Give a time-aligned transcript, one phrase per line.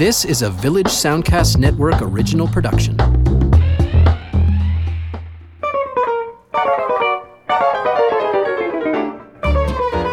[0.00, 3.19] This is a Village Soundcast Network original production.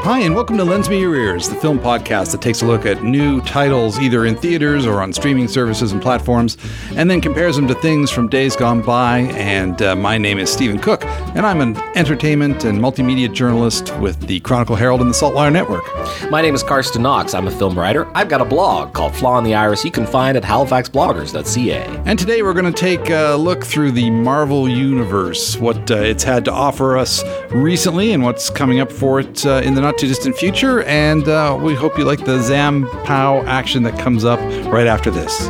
[0.08, 2.86] Hi, and welcome to Lens Me Your Ears, the film podcast that takes a look
[2.86, 6.58] at new titles either in theaters or on streaming services and platforms,
[6.96, 9.20] and then compares them to things from days gone by.
[9.36, 11.04] And uh, my name is Stephen Cooke,
[11.36, 15.84] and I'm an entertainment and multimedia journalist with the Chronicle Herald and the Saltwire Network.
[16.32, 17.34] My name is Carsten Knox.
[17.34, 18.10] I'm a film writer.
[18.16, 22.04] I've got a blog called Flaw in the Iris you can find at halifaxbloggers.ca.
[22.06, 26.24] And today we're going to take a look through the Marvel Universe, what uh, it's
[26.24, 29.97] had to offer us recently, and what's coming up for it uh, in the not
[29.98, 30.84] too distant future.
[30.84, 34.40] And uh, we hope you like the Zam Pow action that comes up
[34.72, 35.50] right after this.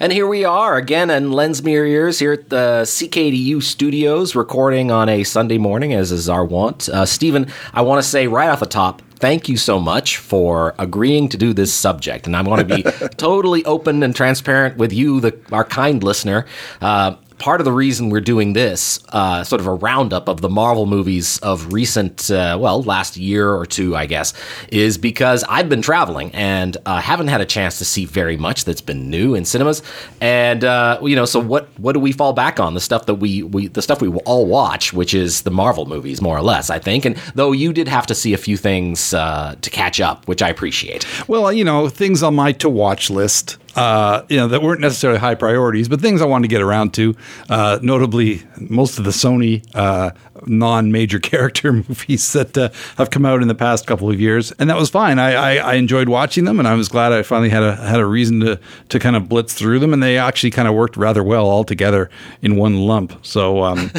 [0.00, 4.34] And here we are again in Lens Me Your Ears here at the CKDU studios,
[4.34, 6.88] recording on a Sunday morning, as is our wont.
[6.88, 10.74] Uh, Stephen, I want to say right off the top, thank you so much for
[10.78, 12.26] agreeing to do this subject.
[12.26, 12.82] And I want to be
[13.16, 16.46] totally open and transparent with you, the, our kind listener.
[16.80, 20.48] Uh, part of the reason we're doing this, uh, sort of a roundup of the
[20.48, 24.34] Marvel movies of recent, uh, well, last year or two, I guess,
[24.70, 28.64] is because I've been traveling and uh, haven't had a chance to see very much
[28.64, 29.82] that's been new in cinemas.
[30.20, 31.68] And uh, you know, so what?
[31.78, 32.74] What do we fall back on?
[32.74, 36.20] The stuff that we we the stuff we all watch, which is the Marvel movies,
[36.20, 37.04] more or less, I think.
[37.04, 40.42] And though you did have to see a few things uh, to catch up, which
[40.42, 41.06] I appreciate.
[41.28, 45.18] Well, you know, things on my to watch list uh, you know, that weren't necessarily
[45.18, 47.16] high priorities, but things I wanted to get around to.
[47.48, 50.10] Uh, notably, most of the Sony uh,
[50.46, 54.70] non-major character movies that uh, have come out in the past couple of years, and
[54.70, 55.18] that was fine.
[55.18, 58.00] I, I, I, enjoyed watching them, and I was glad I finally had a had
[58.00, 60.96] a reason to to kind of blitz through them, and they actually kind of worked
[60.96, 62.10] rather well all together
[62.42, 63.14] in one lump.
[63.24, 63.90] So, um,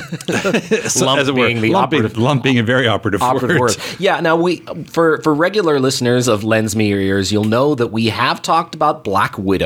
[0.88, 3.59] so lump as it were, being the lump, operative, lump being a very operative, operative
[3.59, 3.78] word.
[3.78, 4.00] word.
[4.00, 4.20] Yeah.
[4.20, 8.07] Now we for for regular listeners of Lens Me Your Ears, you'll know that we
[8.07, 9.59] have talked about Black Widow,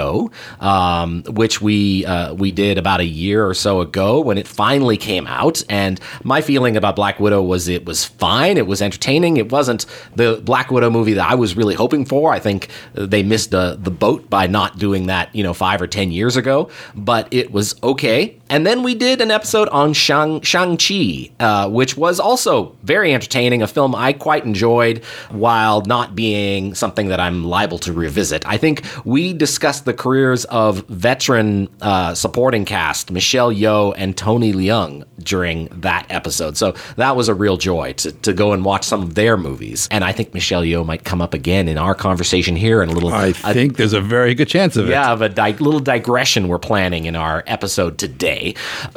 [0.60, 4.98] um, which we uh, we did about a year or so ago when it finally
[4.98, 9.38] came out, and my feeling about Black Widow was it was fine, it was entertaining,
[9.38, 12.34] it wasn't the Black Widow movie that I was really hoping for.
[12.34, 15.88] I think they missed the the boat by not doing that, you know, five or
[15.88, 18.40] ten years ago, but it was okay.
[18.54, 23.12] And then we did an episode on Shang Shang Chi, uh, which was also very
[23.12, 28.46] entertaining, a film I quite enjoyed, while not being something that I'm liable to revisit.
[28.46, 34.54] I think we discussed the careers of veteran uh, supporting cast Michelle Yeoh and Tony
[34.54, 38.84] Leung during that episode, so that was a real joy to, to go and watch
[38.84, 39.88] some of their movies.
[39.90, 42.92] And I think Michelle Yeoh might come up again in our conversation here in a
[42.92, 43.12] little.
[43.12, 44.92] I think there's a very good chance of it.
[44.92, 48.43] Yeah, of a di- little digression we're planning in our episode today.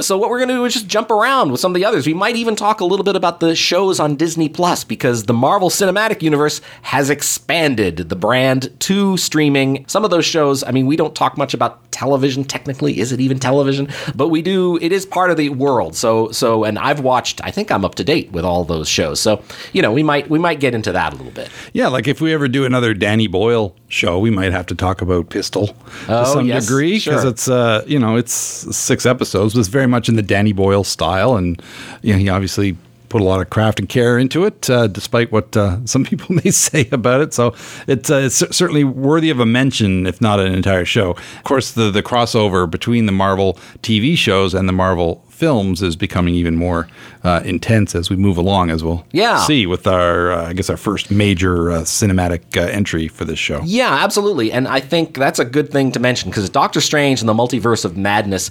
[0.01, 2.07] So what we're going to do is just jump around with some of the others.
[2.07, 5.35] We might even talk a little bit about the shows on Disney Plus because the
[5.35, 9.85] Marvel Cinematic Universe has expanded the brand to streaming.
[9.89, 13.01] Some of those shows, I mean, we don't talk much about television technically.
[13.01, 13.89] Is it even television?
[14.15, 14.79] But we do.
[14.83, 15.97] It is part of the world.
[15.97, 17.41] So so, and I've watched.
[17.43, 19.21] I think I'm up to date with all those shows.
[19.21, 19.43] So
[19.73, 21.51] you know, we might we might get into that a little bit.
[21.73, 25.01] Yeah, like if we ever do another Danny Boyle show, we might have to talk
[25.01, 25.75] about Pistol
[26.09, 27.31] oh, to some yes, degree because sure.
[27.31, 29.36] it's uh you know it's six episodes.
[29.45, 31.61] It's very much in the Danny Boyle style, and
[32.03, 32.77] you know he obviously
[33.09, 36.35] put a lot of craft and care into it, uh, despite what uh, some people
[36.35, 37.35] may say about it.
[37.35, 37.55] So
[37.87, 41.11] it's, uh, it's, certainly worthy of a mention, if not an entire show.
[41.11, 45.97] Of course, the the crossover between the Marvel TV shows and the Marvel films is
[45.97, 46.89] becoming even more
[47.23, 49.45] uh, intense as we move along, as we'll yeah.
[49.45, 53.39] see with our, uh, I guess, our first major uh, cinematic uh, entry for this
[53.39, 53.61] show.
[53.65, 54.51] Yeah, absolutely.
[54.51, 57.85] And I think that's a good thing to mention because Doctor Strange and the Multiverse
[57.85, 58.51] of Madness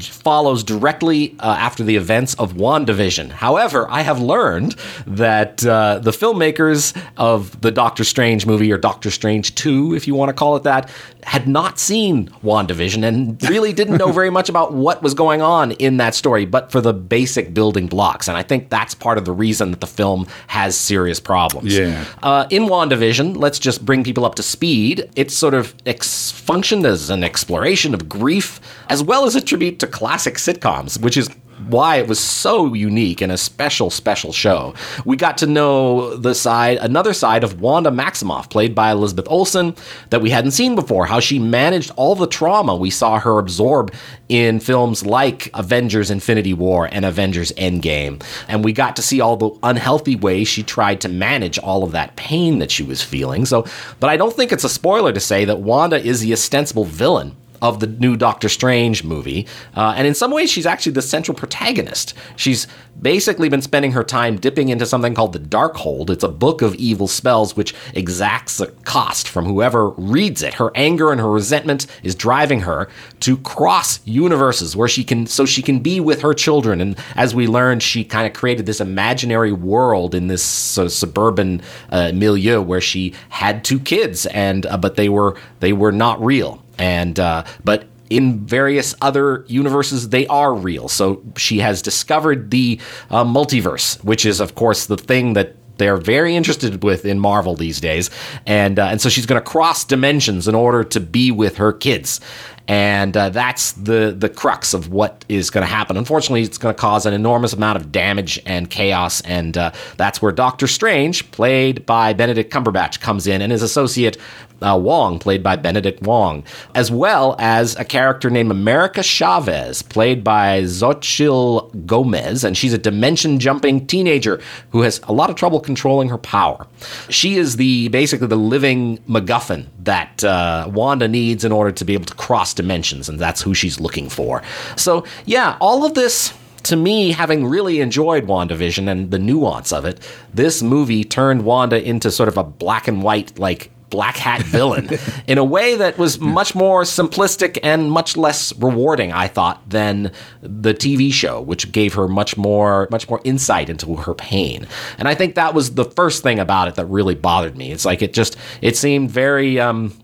[0.00, 3.30] follows directly uh, after the events of WandaVision.
[3.30, 4.74] However, I have learned
[5.06, 10.14] that uh, the filmmakers of the Doctor Strange movie, or Doctor Strange 2, if you
[10.14, 10.90] want to call it that,
[11.28, 15.72] had not seen WandaVision and really didn't know very much about what was going on
[15.72, 18.28] in that story, but for the basic building blocks.
[18.28, 21.76] And I think that's part of the reason that the film has serious problems.
[21.76, 22.02] Yeah.
[22.22, 25.10] Uh, in WandaVision, let's just bring people up to speed.
[25.16, 28.58] It's sort of ex- functioned as an exploration of grief,
[28.88, 31.28] as well as a tribute to classic sitcoms, which is
[31.66, 34.74] why it was so unique and a special, special show.
[35.04, 39.74] We got to know the side, another side of Wanda Maximoff, played by Elizabeth Olsen,
[40.10, 41.06] that we hadn't seen before.
[41.06, 43.92] How she managed all the trauma we saw her absorb
[44.28, 48.22] in films like Avengers Infinity War and Avengers Endgame.
[48.46, 51.92] And we got to see all the unhealthy ways she tried to manage all of
[51.92, 53.46] that pain that she was feeling.
[53.46, 53.66] So,
[54.00, 57.34] but I don't think it's a spoiler to say that Wanda is the ostensible villain
[57.62, 59.46] of the new Doctor Strange movie.
[59.74, 62.14] Uh, and in some ways, she's actually the central protagonist.
[62.36, 62.66] She's
[63.00, 66.10] basically been spending her time dipping into something called the Darkhold.
[66.10, 70.54] It's a book of evil spells which exacts a cost from whoever reads it.
[70.54, 72.88] Her anger and her resentment is driving her
[73.20, 76.80] to cross universes where she can, so she can be with her children.
[76.80, 82.12] And as we learned, she kind of created this imaginary world in this suburban uh,
[82.12, 86.62] milieu where she had two kids, and uh, but they were they were not real.
[86.78, 90.88] And uh, but in various other universes, they are real.
[90.88, 92.80] So she has discovered the
[93.10, 97.54] uh, multiverse, which is, of course, the thing that they're very interested with in Marvel
[97.54, 98.10] these days,
[98.46, 101.72] and uh, and so she's going to cross dimensions in order to be with her
[101.72, 102.20] kids,
[102.66, 105.96] and uh, that's the the crux of what is going to happen.
[105.96, 110.20] Unfortunately, it's going to cause an enormous amount of damage and chaos, and uh, that's
[110.20, 114.18] where Doctor Strange, played by Benedict Cumberbatch, comes in, and his associate
[114.62, 116.44] uh, Wong, played by Benedict Wong,
[116.74, 122.78] as well as a character named America Chavez, played by Xochitl Gomez, and she's a
[122.78, 124.40] dimension jumping teenager
[124.70, 126.66] who has a lot of trouble controlling her power.
[127.08, 131.94] She is the basically the living MacGuffin that uh, Wanda needs in order to be
[131.94, 134.42] able to cross dimensions, and that's who she's looking for.
[134.76, 136.32] So, yeah, all of this
[136.64, 140.00] to me, having really enjoyed WandaVision and the nuance of it,
[140.34, 144.90] this movie turned Wanda into sort of a black and white, like black hat villain
[145.26, 150.12] in a way that was much more simplistic and much less rewarding, I thought, than
[150.40, 154.66] the TV show, which gave her much more much more insight into her pain.
[154.98, 157.72] And I think that was the first thing about it that really bothered me.
[157.72, 159.96] It's like it just it seemed very um,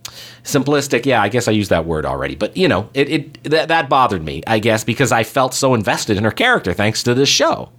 [0.42, 1.06] simplistic.
[1.06, 3.88] Yeah, I guess I used that word already, but you know, it, it that, that
[3.88, 7.28] bothered me, I guess, because I felt so invested in her character thanks to this
[7.28, 7.70] show.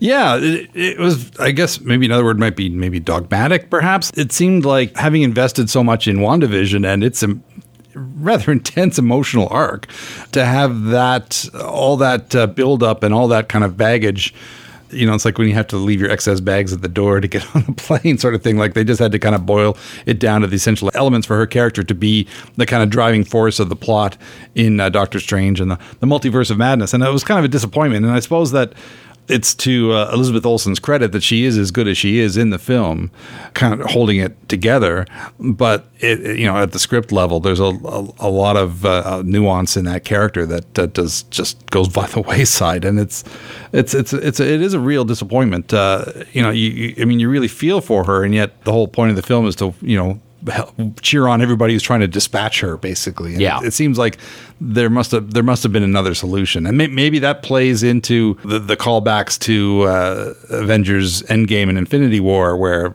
[0.00, 1.30] Yeah, it, it, was.
[1.38, 3.70] I guess maybe another word might be maybe dogmatic.
[3.70, 7.38] Perhaps it seemed like having invested so much in Wandavision and its a
[7.94, 9.88] rather intense emotional arc
[10.32, 14.34] to have that all that uh, build up and all that kind of baggage
[14.92, 17.20] you know, it's like when you have to leave your excess bags at the door
[17.20, 18.56] to get on a plane, sort of thing.
[18.56, 19.76] Like they just had to kind of boil
[20.06, 22.26] it down to the essential elements for her character to be
[22.56, 24.16] the kind of driving force of the plot
[24.54, 26.94] in uh, Doctor Strange and the, the multiverse of madness.
[26.94, 28.04] And it was kind of a disappointment.
[28.04, 28.72] And I suppose that
[29.30, 32.50] it's to uh, Elizabeth Olsen's credit that she is as good as she is in
[32.50, 33.10] the film,
[33.54, 35.06] kind of holding it together.
[35.38, 39.22] But it, you know, at the script level, there's a, a, a lot of uh,
[39.24, 43.24] nuance in that character that, that does just goes by the wayside, and it's
[43.72, 45.72] it's it's it's it is a real disappointment.
[45.72, 48.72] Uh, you know, you, you, I mean, you really feel for her, and yet the
[48.72, 50.20] whole point of the film is to you know
[51.02, 53.32] cheer on everybody who's trying to dispatch her basically.
[53.32, 53.60] And yeah.
[53.60, 54.18] it, it, seems like
[54.60, 56.66] there must have there must have been another solution.
[56.66, 62.20] And may, maybe that plays into the, the callbacks to uh, avengers endgame and infinity
[62.20, 62.94] war where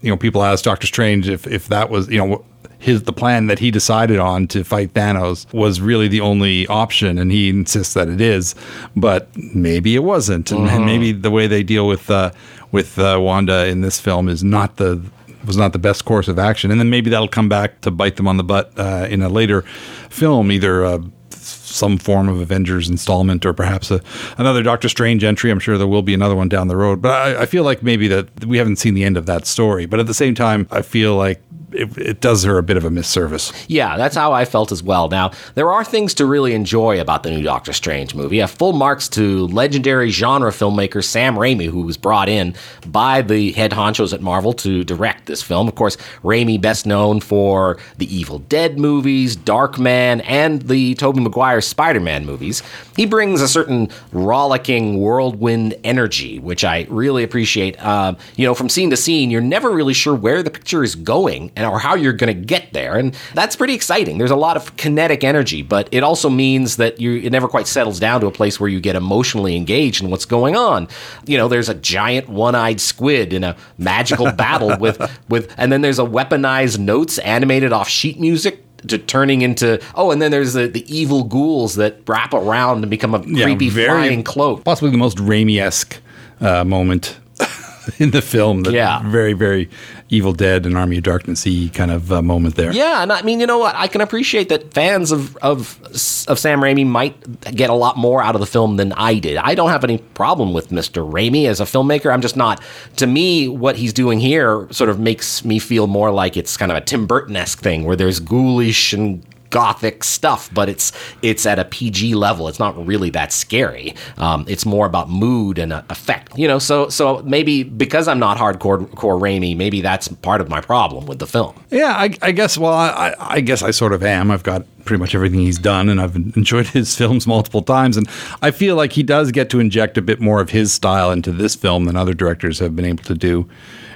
[0.00, 2.44] you know people ask doctor strange if if that was you know
[2.84, 7.18] his the plan that he decided on to fight Thanos was really the only option,
[7.18, 8.54] and he insists that it is,
[8.94, 12.30] but maybe it wasn't, and, and maybe the way they deal with uh,
[12.72, 15.02] with uh, Wanda in this film is not the
[15.44, 16.70] was not the best course of action.
[16.70, 19.28] And then maybe that'll come back to bite them on the butt uh, in a
[19.28, 19.62] later
[20.08, 20.98] film, either uh,
[21.30, 24.00] some form of Avengers installment or perhaps a,
[24.38, 25.50] another Doctor Strange entry.
[25.50, 27.02] I'm sure there will be another one down the road.
[27.02, 29.86] But I, I feel like maybe that we haven't seen the end of that story.
[29.86, 31.42] But at the same time, I feel like
[31.74, 33.52] it, it, does her a bit of a misservice.
[33.68, 35.08] Yeah, that's how I felt as well.
[35.08, 38.40] Now, there are things to really enjoy about the new Doctor Strange movie.
[38.40, 42.54] A full marks to legendary genre filmmaker Sam Raimi, who was brought in
[42.86, 45.68] by the head honchos at Marvel to direct this film.
[45.68, 51.60] Of course, Raimi, best known for the Evil Dead movies, Darkman, and the Tobey Maguire
[51.60, 52.62] Spider Man movies.
[52.96, 57.76] He brings a certain rollicking whirlwind energy, which I really appreciate.
[57.84, 60.94] Uh, you know, from scene to scene, you're never really sure where the picture is
[60.94, 64.18] going and or how you're going to get there, and that's pretty exciting.
[64.18, 67.66] There's a lot of kinetic energy, but it also means that you it never quite
[67.66, 70.88] settles down to a place where you get emotionally engaged in what's going on.
[71.26, 75.80] You know, there's a giant one-eyed squid in a magical battle with with, and then
[75.80, 80.52] there's a weaponized notes animated off sheet music to turning into oh, and then there's
[80.52, 84.64] the, the evil ghouls that wrap around and become a creepy very, flying cloak.
[84.64, 86.00] Possibly the most Raimi esque
[86.40, 87.18] uh, moment
[87.98, 88.62] in the film.
[88.62, 89.70] That yeah, very very
[90.10, 92.72] Evil Dead and Army of Darkness kind of uh, moment there.
[92.72, 93.74] Yeah, and I mean, you know what?
[93.74, 95.80] I can appreciate that fans of, of
[96.28, 99.36] of Sam Raimi might get a lot more out of the film than I did.
[99.38, 101.10] I don't have any problem with Mr.
[101.10, 102.12] Raimi as a filmmaker.
[102.12, 102.62] I'm just not.
[102.96, 106.70] To me, what he's doing here sort of makes me feel more like it's kind
[106.70, 110.90] of a Tim Burton esque thing where there's ghoulish and gothic stuff, but it's
[111.22, 112.48] it's at a PG level.
[112.48, 113.94] It's not really that scary.
[114.18, 116.58] Um, it's more about mood and uh, effect, you know.
[116.58, 121.06] So so maybe because I'm not hardcore core Raimi, maybe that's part of my problem
[121.06, 121.54] with the film.
[121.70, 122.58] Yeah, I, I guess.
[122.58, 124.32] Well, I, I guess I sort of am.
[124.32, 127.96] I've got pretty much everything he's done, and I've enjoyed his films multiple times.
[127.96, 128.08] And
[128.42, 131.30] I feel like he does get to inject a bit more of his style into
[131.30, 133.48] this film than other directors have been able to do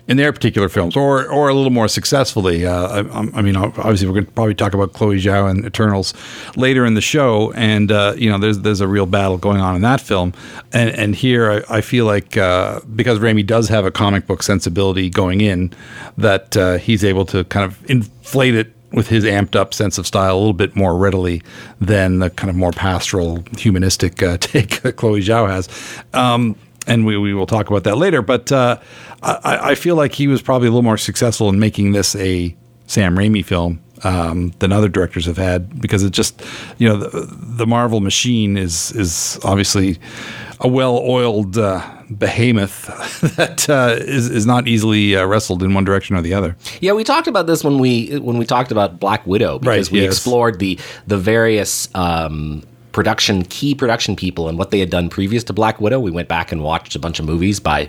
[0.08, 2.66] in their particular films, or or a little more successfully.
[2.66, 6.14] Uh, I, I, mean, obviously, we're going to probably talk about Chloe Zhao and Eternals
[6.56, 9.76] later in the show, and uh, you know, there's there's a real battle going on
[9.76, 10.32] in that film,
[10.72, 14.42] and and here I, I feel like uh, because Raimi does have a comic book
[14.42, 15.72] sensibility going in,
[16.16, 20.06] that uh, he's able to kind of inflate it with his amped up sense of
[20.06, 21.42] style a little bit more readily
[21.78, 25.68] than the kind of more pastoral, humanistic uh, take that Chloe Zhao has.
[26.14, 26.56] Um,
[26.88, 28.22] and we, we will talk about that later.
[28.22, 28.78] But uh,
[29.22, 32.56] I, I, feel like he was probably a little more successful in making this a
[32.86, 36.42] Sam Raimi film um, than other directors have had because it just,
[36.78, 39.98] you know, the, the Marvel machine is is obviously
[40.60, 42.86] a well-oiled uh, behemoth
[43.36, 46.56] that uh, is is not easily uh, wrestled in one direction or the other.
[46.80, 49.92] Yeah, we talked about this when we when we talked about Black Widow because right,
[49.92, 50.14] we yes.
[50.14, 55.44] explored the the various um, production key production people and what they had done previous
[55.44, 56.00] to Black Widow.
[56.00, 57.88] We went back and watched a bunch of movies by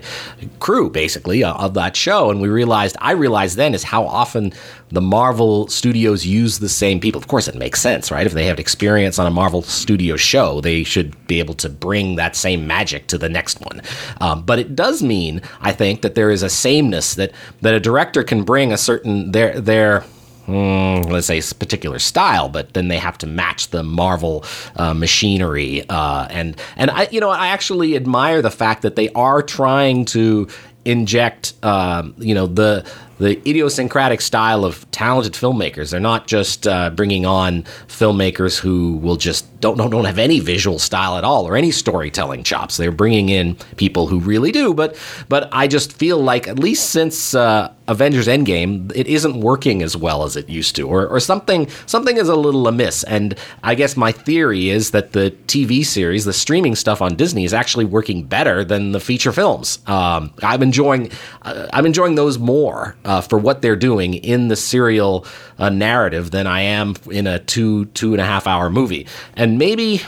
[0.58, 4.52] crew basically uh, of that show, and we realized I realized then is how often
[4.90, 7.20] the Marvel studios use the same people.
[7.20, 8.26] Of course, it makes sense, right?
[8.26, 12.16] If they have experience on a Marvel studio show, they should be able to bring
[12.16, 13.80] that same magic to the next one.
[14.20, 17.80] Um, but it does mean, I think, that there is a sameness that that a
[17.80, 20.04] director can bring a certain their their
[20.50, 24.44] mm, let's say particular style, but then they have to match the Marvel
[24.76, 25.84] uh, machinery.
[25.88, 30.04] Uh, and and I, you know, I actually admire the fact that they are trying
[30.06, 30.48] to
[30.84, 32.84] inject, um, you know, the
[33.20, 35.90] the idiosyncratic style of talented filmmakers.
[35.90, 40.40] They're not just uh, bringing on filmmakers who will just don't, don't don't have any
[40.40, 42.78] visual style at all or any storytelling chops.
[42.78, 44.72] They're bringing in people who really do.
[44.72, 44.96] But
[45.28, 49.96] but I just feel like at least since uh, Avengers Endgame, it isn't working as
[49.96, 53.04] well as it used to, or, or something something is a little amiss.
[53.04, 57.44] And I guess my theory is that the TV series, the streaming stuff on Disney,
[57.44, 59.80] is actually working better than the feature films.
[59.86, 61.10] Um, I'm enjoying
[61.42, 65.26] uh, I'm enjoying those more uh, for what they're doing in the serial
[65.58, 69.08] uh, narrative than I am in a two two and a half hour movie.
[69.34, 70.02] And maybe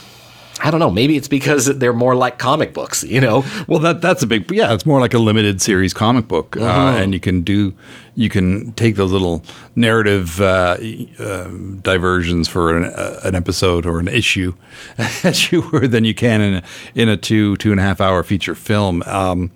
[0.61, 0.91] I don't know.
[0.91, 3.45] Maybe it's because they're more like comic books, you know.
[3.67, 4.73] Well, that that's a big yeah.
[4.73, 6.65] It's more like a limited series comic book, uh-huh.
[6.65, 7.75] uh, and you can do
[8.15, 9.43] you can take those little
[9.75, 10.77] narrative uh,
[11.19, 11.49] uh,
[11.83, 14.55] diversions for an, uh, an, episode or an issue,
[15.25, 16.63] as you were than you can in a,
[16.95, 19.03] in a two two and a half hour feature film.
[19.07, 19.51] Um,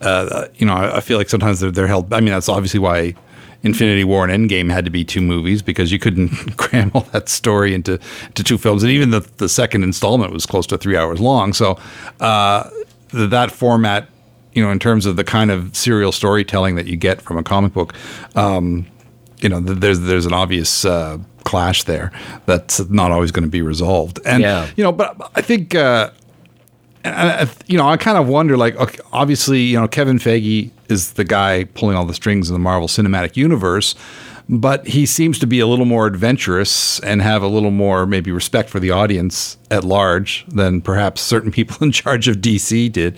[0.00, 2.12] uh, you know, I, I, feel like sometimes they're, they're held.
[2.12, 3.14] I mean, that's obviously why
[3.62, 7.28] Infinity War and Endgame had to be two movies because you couldn't cram all that
[7.28, 7.98] story into
[8.34, 11.52] to two films, and even the the second installment was close to three hours long.
[11.52, 11.78] So
[12.20, 12.70] uh,
[13.12, 14.08] that format,
[14.54, 17.42] you know, in terms of the kind of serial storytelling that you get from a
[17.42, 17.94] comic book,
[18.34, 18.86] um,
[19.40, 20.84] you know, there's there's an obvious.
[20.84, 22.12] Uh, clash there
[22.44, 24.68] that's not always going to be resolved and yeah.
[24.76, 26.10] you know but i think uh,
[27.04, 31.14] and you know, I kind of wonder, like, okay, obviously, you know, Kevin Feige is
[31.14, 33.94] the guy pulling all the strings in the Marvel Cinematic Universe,
[34.48, 38.32] but he seems to be a little more adventurous and have a little more maybe
[38.32, 43.16] respect for the audience at large than perhaps certain people in charge of DC did,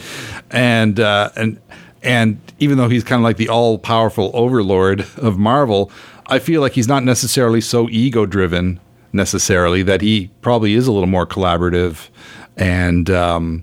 [0.51, 1.61] and uh, and
[2.03, 5.91] and even though he's kind of like the all powerful overlord of Marvel,
[6.27, 8.81] I feel like he's not necessarily so ego driven
[9.13, 12.09] necessarily that he probably is a little more collaborative
[12.57, 13.63] and um,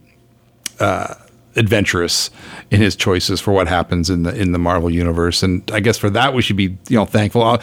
[0.80, 1.16] uh,
[1.56, 2.30] adventurous
[2.72, 5.98] in his choices for what happens in the in the Marvel universe, and I guess
[5.98, 7.42] for that we should be you know thankful.
[7.44, 7.58] Uh,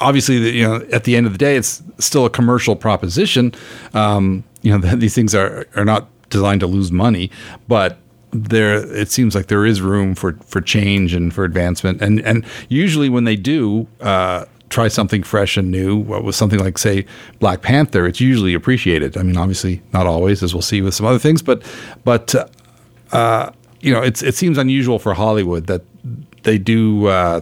[0.00, 3.52] obviously, you know at the end of the day, it's still a commercial proposition.
[3.94, 7.30] Um, you know these things are are not designed to lose money,
[7.68, 7.98] but
[8.32, 12.44] there it seems like there is room for for change and for advancement, and and
[12.68, 13.86] usually when they do.
[14.00, 15.96] Uh, try something fresh and new.
[15.96, 17.04] What was something like, say,
[17.40, 18.06] Black Panther?
[18.06, 19.16] It's usually appreciated.
[19.16, 21.62] I mean, obviously not always, as we'll see with some other things, but
[22.04, 22.34] but
[23.12, 23.50] uh,
[23.80, 25.82] you know, it's it seems unusual for Hollywood that
[26.44, 27.40] they do uh,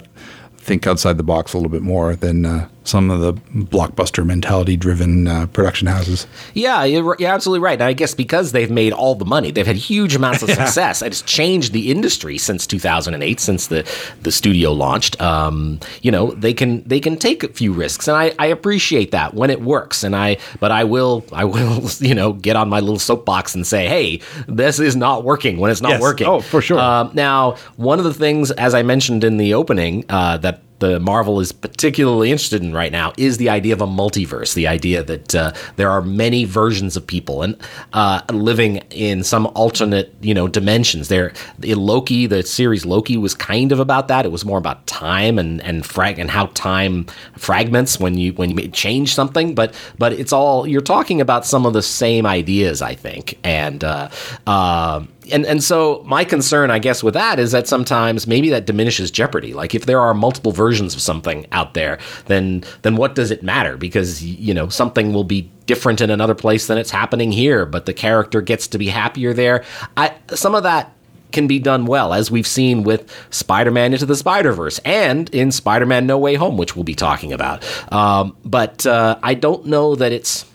[0.56, 4.76] think outside the box a little bit more than uh, some of the blockbuster mentality
[4.76, 6.26] driven uh, production houses.
[6.54, 7.74] Yeah, you're, you're, absolutely right.
[7.74, 11.02] And I guess because they've made all the money, they've had huge amounts of success.
[11.02, 13.88] It's changed the industry since 2008, since the,
[14.22, 15.20] the studio launched.
[15.20, 19.10] Um, you know, they can they can take a few risks, and I, I appreciate
[19.10, 20.02] that when it works.
[20.02, 23.66] And I but I will I will you know get on my little soapbox and
[23.66, 26.00] say, hey, this is not working when it's not yes.
[26.00, 26.26] working.
[26.26, 26.78] Oh, for sure.
[26.78, 31.00] Uh, now, one of the things, as I mentioned in the opening, uh, that the
[31.00, 35.02] Marvel is particularly interested in right now is the idea of a multiverse, the idea
[35.02, 37.56] that uh, there are many versions of people and
[37.92, 41.08] uh, living in some alternate, you know, dimensions.
[41.08, 41.32] There,
[41.62, 44.24] in Loki, the series Loki was kind of about that.
[44.24, 47.06] It was more about time and and frag and how time
[47.36, 49.54] fragments when you when you change something.
[49.54, 53.82] But but it's all you're talking about some of the same ideas, I think, and.
[53.82, 54.08] Uh,
[54.46, 58.66] uh, and and so my concern, I guess, with that is that sometimes maybe that
[58.66, 59.54] diminishes jeopardy.
[59.54, 63.42] Like if there are multiple versions of something out there, then then what does it
[63.42, 63.76] matter?
[63.76, 67.86] Because you know something will be different in another place than it's happening here, but
[67.86, 69.64] the character gets to be happier there.
[69.96, 70.92] I some of that
[71.32, 75.32] can be done well, as we've seen with Spider Man Into the Spider Verse and
[75.34, 77.64] in Spider Man No Way Home, which we'll be talking about.
[77.92, 80.46] Um, but uh, I don't know that it's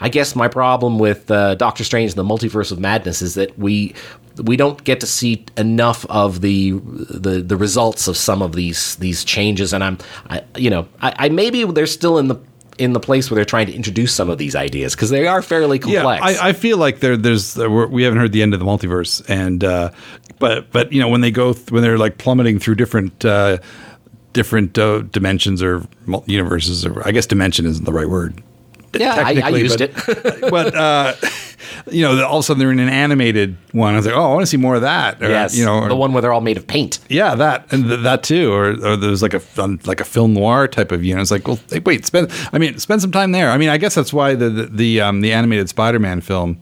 [0.00, 3.58] I guess my problem with uh, Doctor Strange and the Multiverse of Madness is that
[3.58, 3.94] we
[4.42, 8.96] we don't get to see enough of the the, the results of some of these
[8.96, 12.36] these changes, and I'm I, you know I, I maybe they're still in the
[12.78, 15.42] in the place where they're trying to introduce some of these ideas because they are
[15.42, 16.22] fairly complex.
[16.24, 19.22] Yeah, I, I feel like there, there's we haven't heard the end of the multiverse,
[19.28, 19.90] and uh,
[20.38, 23.24] but but you know when they go th- when they're like plummeting through different.
[23.24, 23.58] Uh,
[24.32, 25.84] different uh, dimensions or
[26.26, 28.40] universes or i guess dimension isn't the right word
[28.94, 30.40] yeah, I, I, used but, it.
[30.50, 31.14] but uh,
[31.90, 33.94] you know, all of a sudden they're in an animated one.
[33.94, 35.22] I was like, oh, I want to see more of that.
[35.22, 36.98] Or, yes, you know, or, the one where they're all made of paint.
[37.08, 38.52] Yeah, that and th- that too.
[38.52, 39.42] Or, or there's like a
[39.84, 41.20] like a film noir type of you know.
[41.20, 42.30] It's like, well, hey, wait, spend.
[42.52, 43.50] I mean, spend some time there.
[43.50, 46.58] I mean, I guess that's why the the the, um, the animated Spider-Man film.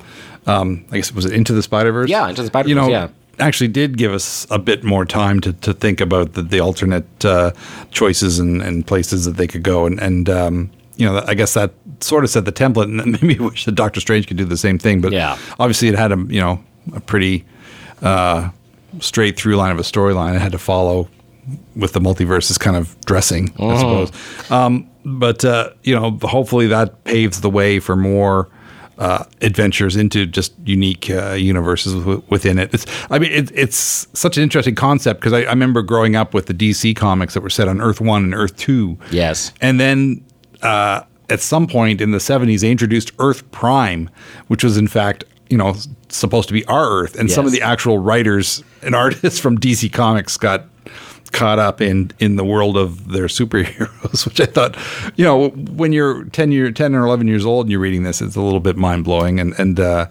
[0.47, 2.09] Um, I guess was it Into the Spider Verse?
[2.09, 2.71] Yeah, Into the Spider Verse.
[2.71, 3.09] You know, yeah
[3.41, 7.25] actually did give us a bit more time to, to think about the, the alternate
[7.25, 7.53] uh,
[7.91, 9.87] choices and, and places that they could go.
[9.87, 13.13] And, and um, you know, I guess that sort of set the template, and then
[13.23, 15.01] maybe wish that Doctor Strange could do the same thing.
[15.01, 15.39] But yeah.
[15.59, 16.63] obviously, it had a you know
[16.95, 17.47] a pretty
[18.03, 18.51] uh,
[19.01, 20.35] straight through line of a storyline.
[20.35, 21.09] It had to follow
[21.75, 23.51] with the multiverses kind of dressing.
[23.59, 24.51] I suppose.
[24.51, 28.51] Um, but uh, you know, hopefully that paves the way for more.
[28.99, 32.75] Uh, adventures into just unique uh, universes w- within it.
[32.75, 36.35] It's, I mean, it, it's such an interesting concept because I, I, remember growing up
[36.35, 38.99] with the DC comics that were set on Earth One and Earth Two.
[39.13, 40.25] Yes, and then
[40.63, 44.11] uh, at some point in the 70s, they introduced Earth Prime,
[44.47, 45.75] which was in fact, you know,
[46.09, 47.17] supposed to be our Earth.
[47.17, 47.35] And yes.
[47.35, 50.67] some of the actual writers and artists from DC Comics got
[51.33, 54.77] caught up in in the world of their superheroes, which I thought,
[55.17, 58.23] you know, when you're 10 year 10 or 11 years old and you're reading this,
[58.23, 60.07] it's a little bit mind blowing and and uh,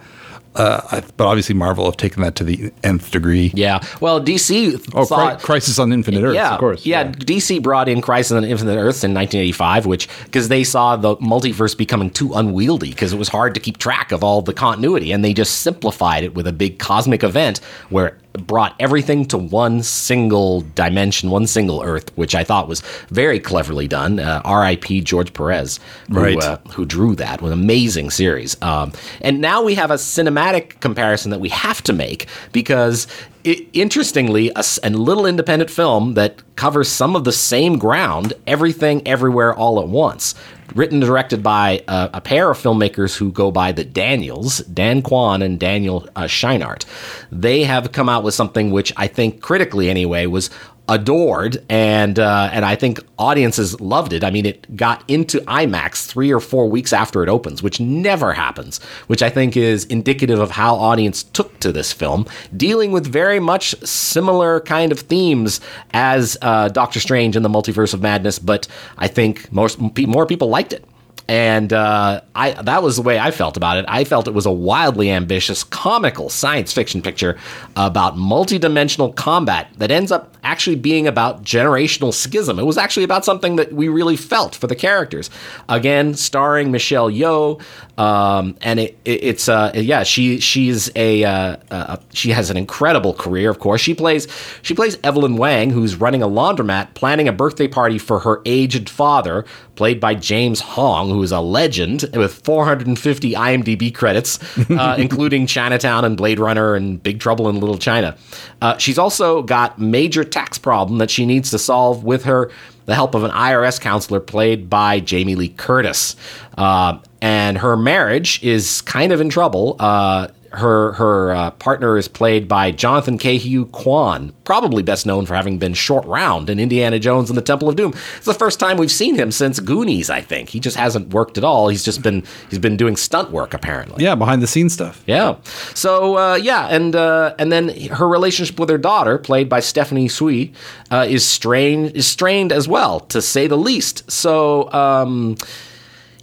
[0.57, 3.51] uh, but obviously, Marvel have taken that to the nth degree.
[3.53, 3.83] Yeah.
[4.01, 4.91] Well, DC.
[4.93, 6.85] Oh, thought, Crisis on Infinite Earths, yeah, of course.
[6.85, 10.95] Yeah, yeah, DC brought in Crisis on Infinite Earths in 1985, which because they saw
[10.95, 14.53] the multiverse becoming too unwieldy because it was hard to keep track of all the
[14.53, 19.37] continuity, and they just simplified it with a big cosmic event where brought everything to
[19.37, 24.19] one single dimension, one single Earth, which I thought was very cleverly done.
[24.19, 25.01] Uh, R.I.P.
[25.01, 26.43] George Perez, who, right.
[26.43, 28.61] uh, who drew that, with an amazing series.
[28.61, 33.07] Um, and now we have a cinematic comparison that we have to make because
[33.47, 39.07] it, interestingly, a, a, little independent film that covers some of the same ground, everything,
[39.07, 40.35] everywhere, all at once.
[40.75, 45.01] Written and directed by a, a pair of filmmakers who go by the Daniels, Dan
[45.01, 46.83] Kwan and Daniel uh, Scheinert.
[47.31, 50.49] They have come out with something which I think, critically anyway, was
[50.89, 54.23] adored, and uh, and I think audiences loved it.
[54.23, 58.33] I mean, it got into IMAX three or four weeks after it opens, which never
[58.33, 58.81] happens.
[59.07, 63.39] Which I think is indicative of how audience took to this film, dealing with very
[63.39, 65.59] much similar kind of themes
[65.91, 68.39] as uh, Doctor Strange and the Multiverse of Madness.
[68.39, 70.85] But I think most more people liked it
[71.27, 73.85] and uh, I that was the way I felt about it.
[73.87, 77.37] I felt it was a wildly ambitious, comical science fiction picture
[77.75, 82.59] about multidimensional combat that ends up actually being about generational schism.
[82.59, 85.29] It was actually about something that we really felt for the characters.
[85.67, 87.61] Again, starring Michelle Yeoh,
[87.97, 92.57] um, and it, it, it's uh, yeah, she she's a uh, uh, she has an
[92.57, 93.49] incredible career.
[93.49, 94.27] Of course, she plays
[94.61, 98.89] she plays Evelyn Wang, who's running a laundromat, planning a birthday party for her aged
[98.89, 105.47] father, played by James Hong who is a legend with 450 IMDb credits, uh, including
[105.47, 108.17] Chinatown and Blade Runner and Big Trouble in Little China.
[108.61, 112.51] Uh, she's also got major tax problem that she needs to solve with her
[112.85, 116.15] the help of an IRS counselor played by Jamie Lee Curtis.
[116.57, 119.75] Uh, and her marriage is kind of in trouble.
[119.79, 125.35] Uh, her her uh, partner is played by Jonathan Ke-Huy Quan, probably best known for
[125.35, 127.93] having been Short Round in Indiana Jones and the Temple of Doom.
[128.17, 130.09] It's the first time we've seen him since Goonies.
[130.09, 131.67] I think he just hasn't worked at all.
[131.67, 134.03] He's just been he's been doing stunt work apparently.
[134.03, 135.03] Yeah, behind the scenes stuff.
[135.05, 135.37] Yeah.
[135.73, 140.07] So uh, yeah, and uh, and then her relationship with her daughter, played by Stephanie
[140.07, 140.49] Hsu,
[140.91, 144.09] uh, is strained is strained as well, to say the least.
[144.09, 144.71] So.
[144.71, 145.37] Um,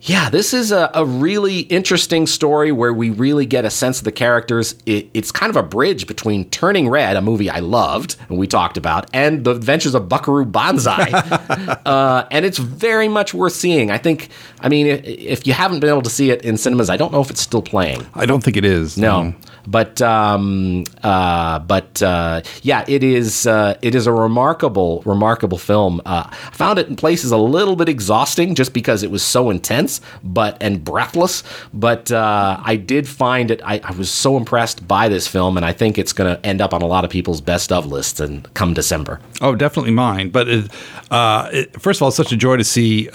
[0.07, 4.05] yeah, this is a, a, really interesting story where we really get a sense of
[4.05, 4.75] the characters.
[4.85, 8.47] It, it's kind of a bridge between Turning Red, a movie I loved and we
[8.47, 11.11] talked about, and The Adventures of Buckaroo Banzai.
[11.87, 13.91] uh, and it's very much worth seeing.
[13.91, 14.29] I think,
[14.61, 17.11] I mean, if, if, you haven't been able to see it in cinemas, I don't
[17.11, 18.07] know if it's still playing.
[18.15, 18.99] I don't think it is.
[18.99, 19.23] No.
[19.23, 19.35] no.
[19.67, 26.01] But um, uh, but uh, yeah, it is uh, it is a remarkable remarkable film.
[26.05, 29.51] Uh, I found it in places a little bit exhausting just because it was so
[29.51, 31.43] intense, but and breathless.
[31.73, 33.61] But uh, I did find it.
[33.65, 36.61] I, I, was so impressed by this film, and I think it's going to end
[36.61, 39.21] up on a lot of people's best of lists and come December.
[39.41, 40.31] Oh, definitely mine.
[40.31, 40.71] But it,
[41.11, 43.09] it, first of all, it's such a joy to see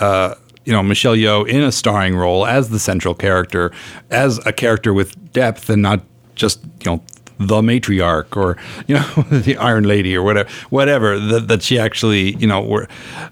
[0.65, 3.71] you know Michelle Yeoh in a starring role as the central character,
[4.09, 6.01] as a character with depth and not
[6.39, 7.03] just you know
[7.39, 12.35] the matriarch or you know the Iron Lady or whatever whatever that, that she actually
[12.35, 12.85] you know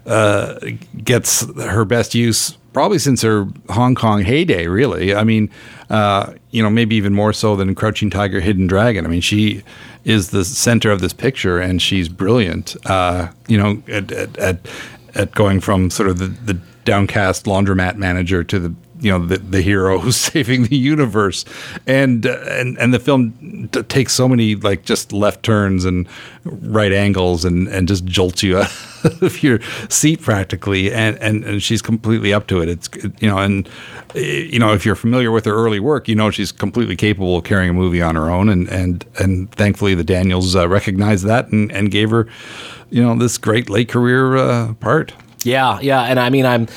[0.06, 0.58] uh,
[1.04, 5.14] gets her best use probably since her Hong Kong heyday really.
[5.14, 5.50] I mean
[5.90, 9.04] uh, you know maybe even more so than Crouching Tiger Hidden Dragon.
[9.04, 9.62] I mean she
[10.04, 14.68] is the center of this picture and she's brilliant uh, you know at, at, at,
[15.14, 19.38] at going from sort of the, the downcast laundromat manager to the you know the,
[19.38, 21.44] the hero who's saving the universe.
[21.86, 26.08] And uh, and and the film t- takes so many like just left turns and
[26.44, 28.58] right angles and and just jolts you
[29.04, 30.92] out of your seat practically.
[30.92, 32.68] And and, and she's completely up to it.
[32.68, 32.88] It's
[33.20, 33.68] you know and
[34.14, 37.36] eh, you know if you're familiar with her early work you know she's completely capable
[37.38, 38.48] of carrying a movie on her own.
[38.48, 42.26] And and and thankfully the Daniels uh, recognized that and and gave her
[42.90, 45.12] you know this great late career uh, part
[45.48, 46.68] yeah yeah and I mean I'm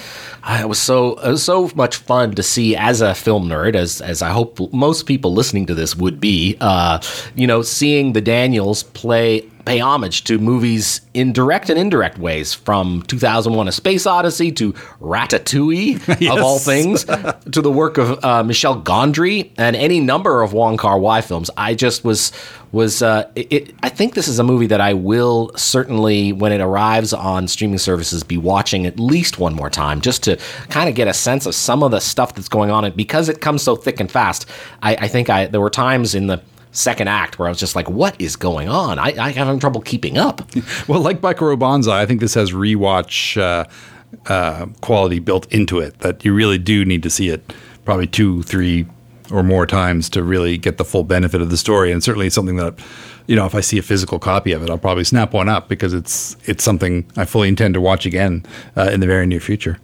[0.49, 4.01] it was so it was so much fun to see as a film nerd, as
[4.01, 6.57] as I hope most people listening to this would be.
[6.59, 6.99] Uh,
[7.35, 12.53] you know, seeing the Daniels play pay homage to movies in direct and indirect ways,
[12.53, 16.31] from 2001: A Space Odyssey to Ratatouille, yes.
[16.37, 20.77] of all things, to the work of uh, Michel Gondry and any number of Wong
[20.77, 21.49] Kar Wai films.
[21.57, 22.31] I just was
[22.71, 26.61] was uh, it, I think this is a movie that I will certainly, when it
[26.61, 30.95] arrives on streaming services, be watching at least one more time, just to kind of
[30.95, 32.85] get a sense of some of the stuff that's going on.
[32.85, 34.47] And because it comes so thick and fast,
[34.81, 37.75] I, I think I there were times in the second act where I was just
[37.75, 38.99] like, what is going on?
[38.99, 40.41] I, I having trouble keeping up.
[40.87, 43.65] well, like Buckaroo Banzai, I think this has rewatch uh,
[44.31, 47.53] uh, quality built into it that you really do need to see it
[47.85, 48.85] probably two, three,
[49.31, 51.91] or more times to really get the full benefit of the story.
[51.91, 52.77] And certainly something that,
[53.27, 55.69] you know, if I see a physical copy of it, I'll probably snap one up
[55.69, 59.39] because it's it's something I fully intend to watch again uh, in the very near
[59.39, 59.79] future.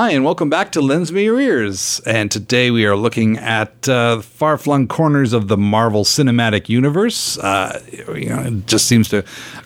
[0.00, 2.00] Hi, and welcome back to Lens Me Your Ears.
[2.06, 7.36] And today we are looking at uh, far flung corners of the Marvel Cinematic Universe.
[7.36, 7.82] Uh,
[8.14, 9.24] you know, it just seems to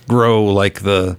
[0.09, 1.18] grow like the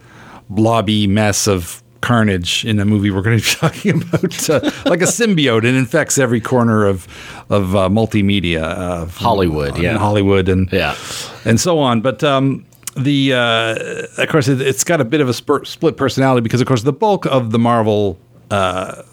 [0.49, 5.03] blobby mess of carnage in a movie we're going to be talking about, uh, like
[5.03, 5.63] a symbiote.
[5.63, 7.07] It infects every corner of
[7.51, 10.97] of uh, multimedia, uh, Hollywood, yeah, Hollywood, and yeah,
[11.45, 12.01] and so on.
[12.01, 12.65] But um,
[12.97, 16.67] the uh, of course it, has got a bit of a split personality because of
[16.67, 18.17] course the bulk of the Marvel
[18.51, 19.03] uh,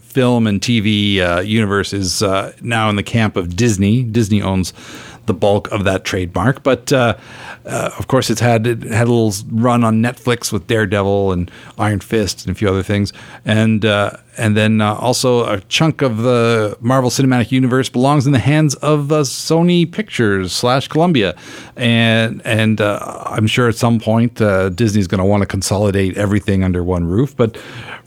[0.00, 4.02] film and TV uh, universe is uh, now in the camp of Disney.
[4.02, 4.72] Disney owns
[5.28, 7.16] the bulk of that trademark, but uh,
[7.64, 11.48] uh, of course, it's had it had a little run on Netflix with Daredevil and
[11.78, 13.12] Iron Fist and a few other things,
[13.44, 18.40] and uh, and then also a chunk of the Marvel Cinematic Universe belongs in the
[18.40, 21.36] hands of Sony Pictures slash Columbia,
[21.76, 24.34] and and I'm sure at some point
[24.74, 27.56] Disney's going to want to consolidate everything under one roof, but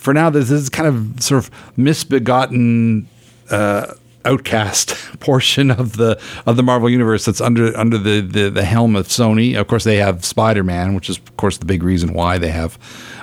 [0.02, 3.08] for now, this is kind of sort of misbegotten.
[3.50, 3.94] Uh,
[4.26, 8.96] outcast portion of the of the Marvel universe that's under under the, the, the helm
[8.96, 9.60] of Sony.
[9.60, 12.52] Of course, they have Spider Man, which is of course the big reason why they
[12.52, 12.78] have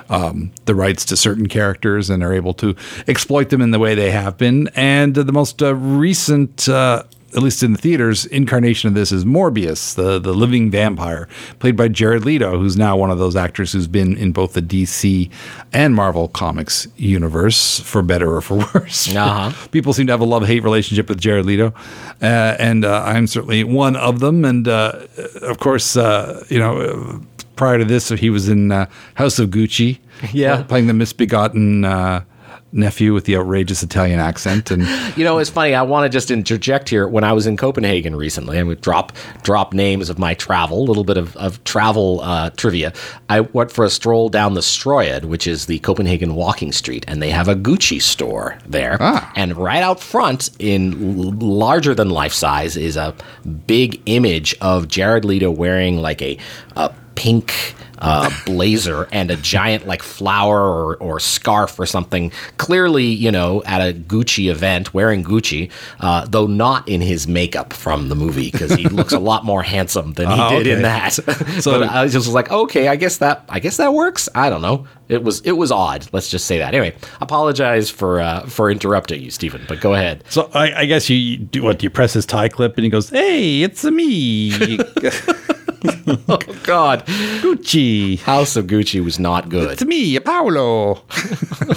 [0.09, 2.75] um, the rights to certain characters and are able to
[3.07, 4.69] exploit them in the way they have been.
[4.75, 7.03] And the most uh, recent uh,
[7.35, 11.27] at least in the theaters, incarnation of this is Morbius, the the living vampire,
[11.59, 14.61] played by Jared Leto, who's now one of those actors who's been in both the
[14.61, 15.29] DC
[15.71, 19.13] and Marvel comics universe, for better or for worse.
[19.15, 19.51] Uh-huh.
[19.71, 21.73] People seem to have a love hate relationship with Jared Leto,
[22.21, 24.43] uh, and uh, I'm certainly one of them.
[24.43, 25.07] And uh,
[25.41, 27.21] of course, uh, you know,
[27.55, 29.99] prior to this, he was in uh, House of Gucci,
[30.33, 31.85] yeah, playing the misbegotten.
[32.71, 35.73] Nephew with the outrageous Italian accent, and You know, it's funny.
[35.73, 37.07] I want to just interject here.
[37.07, 40.85] When I was in Copenhagen recently, I would drop drop names of my travel, a
[40.85, 42.93] little bit of, of travel uh, trivia.
[43.27, 47.21] I went for a stroll down the Strøget, which is the Copenhagen walking street, and
[47.21, 48.97] they have a Gucci store there.
[48.99, 49.31] Ah.
[49.35, 53.15] And right out front, in larger than life size, is a
[53.65, 56.37] big image of Jared Leto wearing like a,
[56.75, 62.31] a pink uh, blazer and a giant like flower or, or scarf or something.
[62.57, 67.73] Clearly, you know, at a Gucci event, wearing Gucci, uh, though not in his makeup
[67.73, 70.81] from the movie because he looks a lot more handsome than he Oh, did in
[70.83, 71.13] that.
[71.61, 74.29] So- I was just like, okay, I guess that I guess that works.
[74.35, 74.87] I don't know.
[75.07, 76.07] It was it was odd.
[76.11, 76.73] Let's just say that.
[76.73, 79.65] Anyway, apologize for uh, for interrupting you, Stephen.
[79.67, 80.23] But go ahead.
[80.29, 81.81] so I, I guess you do what?
[81.81, 84.77] You press his tie clip, and he goes, "Hey, it's me,
[86.27, 87.05] Oh God,
[87.41, 89.71] Gucci." House of Gucci was not good.
[89.71, 91.03] It's me, Paolo.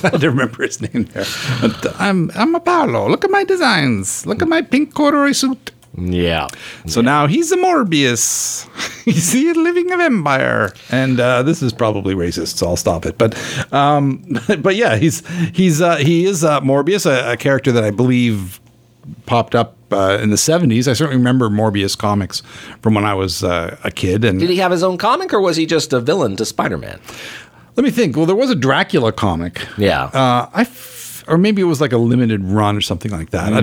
[0.05, 1.25] I don't remember his name there.
[1.61, 3.09] But I'm I'm a Paolo.
[3.09, 4.27] Look at my designs.
[4.27, 5.73] Look at my pink corduroy suit.
[5.99, 6.49] Yeah.
[6.87, 8.67] So now he's a Morbius.
[9.05, 13.19] he's the living vampire, and uh, this is probably racist, so I'll stop it.
[13.19, 13.37] But,
[13.73, 14.25] um,
[14.61, 18.62] but yeah, he's he's uh, he is uh, Morbius, a, a character that I believe
[19.27, 20.89] popped up uh, in the '70s.
[20.89, 22.41] I certainly remember Morbius comics
[22.83, 25.41] from when I was uh, a kid, and Did he have his own comic, or
[25.41, 27.01] was he just a villain to Spider-Man?
[27.77, 28.17] let me think.
[28.17, 29.67] Well, there was a Dracula comic.
[29.79, 30.05] Yeah.
[30.05, 33.53] Uh, I f- or maybe it was like a limited run or something like that.
[33.53, 33.59] I,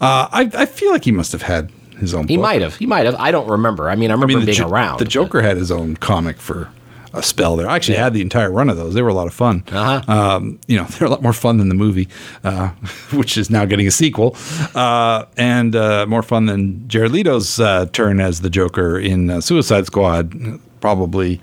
[0.00, 2.28] uh, I I feel like he must have had his own.
[2.28, 2.42] He book.
[2.42, 2.76] might have.
[2.76, 3.14] He might have.
[3.16, 3.90] I don't remember.
[3.90, 4.98] I mean, I remember him the being Jo- around.
[4.98, 6.68] The but- Joker had his own comic for
[7.12, 7.68] a spell there.
[7.68, 8.94] I actually had the entire run of those.
[8.94, 9.64] They were a lot of fun.
[9.70, 10.12] Uh-huh.
[10.12, 12.08] Um, you know, they're a lot more fun than the movie,
[12.44, 12.68] uh,
[13.12, 14.36] which is now getting a sequel,
[14.74, 19.40] uh, and uh, more fun than Jared Leto's uh, turn as the Joker in uh,
[19.40, 20.60] Suicide Squad.
[20.80, 21.40] Probably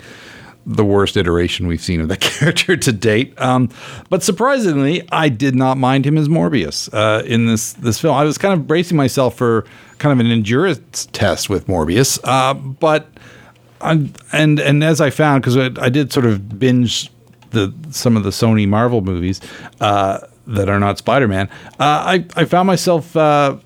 [0.68, 3.32] the worst iteration we've seen of that character to date.
[3.40, 3.70] Um,
[4.10, 8.14] but surprisingly, I did not mind him as Morbius uh, in this this film.
[8.14, 9.64] I was kind of bracing myself for
[9.98, 13.08] kind of an endurance test with Morbius, uh, but
[13.80, 17.10] I, and and as I found because I, I did sort of binge
[17.50, 19.40] the some of the Sony Marvel movies
[19.80, 21.48] uh, that are not Spider Man.
[21.78, 23.16] Uh, I I found myself.
[23.16, 23.58] Uh,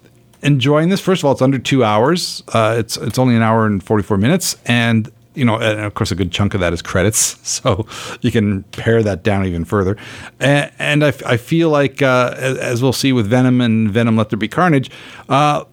[0.44, 1.00] Enjoying this.
[1.00, 2.42] First of all, it's under two hours.
[2.48, 5.94] Uh, it's it's only an hour and forty four minutes, and you know, and of
[5.94, 7.86] course, a good chunk of that is credits, so
[8.20, 9.96] you can pare that down even further.
[10.40, 14.16] And, and I, I feel like, uh, as, as we'll see with Venom and Venom:
[14.16, 14.90] Let There Be Carnage,
[15.28, 15.64] uh,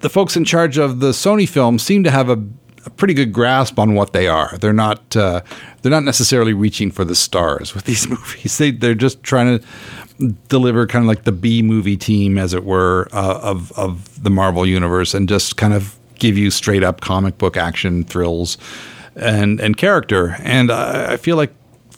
[0.00, 2.42] the folks in charge of the Sony film seem to have a,
[2.86, 4.56] a pretty good grasp on what they are.
[4.58, 5.42] They're not uh,
[5.82, 8.58] they're not necessarily reaching for the stars with these movies.
[8.58, 9.64] They they're just trying to
[10.48, 14.30] deliver kind of like the B movie team, as it were, uh, of of the
[14.30, 18.56] Marvel universe, and just kind of give you straight up comic book action thrills
[19.16, 20.36] and and character.
[20.40, 21.52] And I, I feel like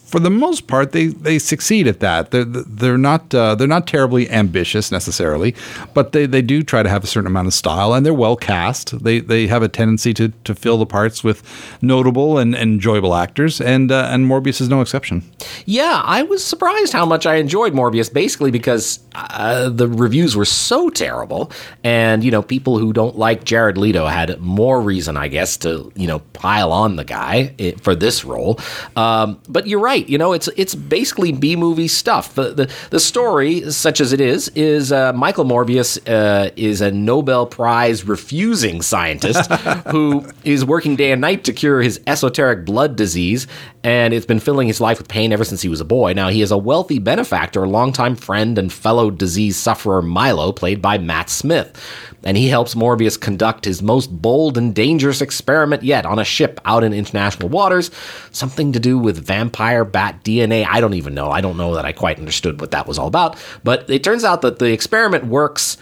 [0.09, 2.31] for the most part, they, they succeed at that.
[2.31, 5.55] They're they're not uh, they're not terribly ambitious necessarily,
[5.93, 8.35] but they, they do try to have a certain amount of style, and they're well
[8.35, 9.03] cast.
[9.03, 11.43] They they have a tendency to, to fill the parts with
[11.81, 15.23] notable and, and enjoyable actors, and uh, and Morbius is no exception.
[15.65, 20.45] Yeah, I was surprised how much I enjoyed Morbius, basically because uh, the reviews were
[20.45, 21.51] so terrible,
[21.83, 25.91] and you know, people who don't like Jared Leto had more reason, I guess, to
[25.95, 28.59] you know pile on the guy eh, for this role.
[28.95, 32.35] Um, but you're right, you know, it's it's basically B movie stuff.
[32.35, 36.91] The, the the story, such as it is, is uh, Michael Morbius uh, is a
[36.91, 39.51] Nobel Prize refusing scientist
[39.91, 43.47] who is working day and night to cure his esoteric blood disease,
[43.83, 46.13] and it's been filling his life with pain ever since he was a boy.
[46.13, 50.97] Now he is a wealthy benefactor, longtime friend, and fellow disease sufferer Milo, played by
[50.97, 51.81] Matt Smith.
[52.23, 56.59] And he helps Morbius conduct his most bold and dangerous experiment yet on a ship
[56.65, 57.91] out in international waters.
[58.31, 60.65] Something to do with vampire bat DNA.
[60.67, 61.31] I don't even know.
[61.31, 63.37] I don't know that I quite understood what that was all about.
[63.63, 65.77] But it turns out that the experiment works.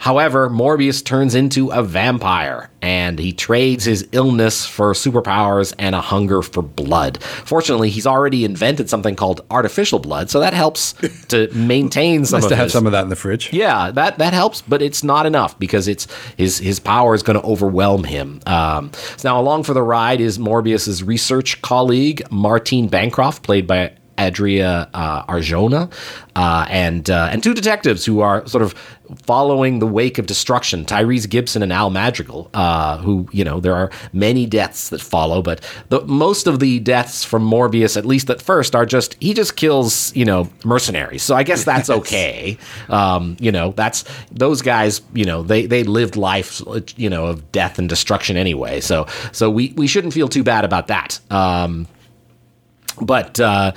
[0.00, 6.00] However, Morbius turns into a vampire and he trades his illness for superpowers and a
[6.00, 7.22] hunger for blood.
[7.22, 10.94] Fortunately, he's already invented something called artificial blood, so that helps
[11.28, 13.52] to maintain some Nice of to have his- some of that in the fridge.
[13.52, 16.06] yeah, that that helps, but it's not enough because it's
[16.38, 18.40] his his power is going to overwhelm him.
[18.46, 23.92] Um, so now, along for the ride is Morbius's research colleague Martine Bancroft, played by
[24.20, 25.90] Adria uh, Arjona,
[26.36, 28.74] uh, and uh, and two detectives who are sort of
[29.24, 30.84] following the wake of destruction.
[30.84, 35.42] Tyrese Gibson and Al Madrigal, uh, who you know there are many deaths that follow,
[35.42, 39.34] but the, most of the deaths from Morbius, at least at first, are just he
[39.34, 41.22] just kills you know mercenaries.
[41.22, 42.58] So I guess that's okay.
[42.88, 45.00] Um, you know that's those guys.
[45.14, 46.62] You know they they lived life
[46.96, 48.80] you know of death and destruction anyway.
[48.80, 51.18] So so we we shouldn't feel too bad about that.
[51.30, 51.86] Um,
[53.00, 53.72] but uh,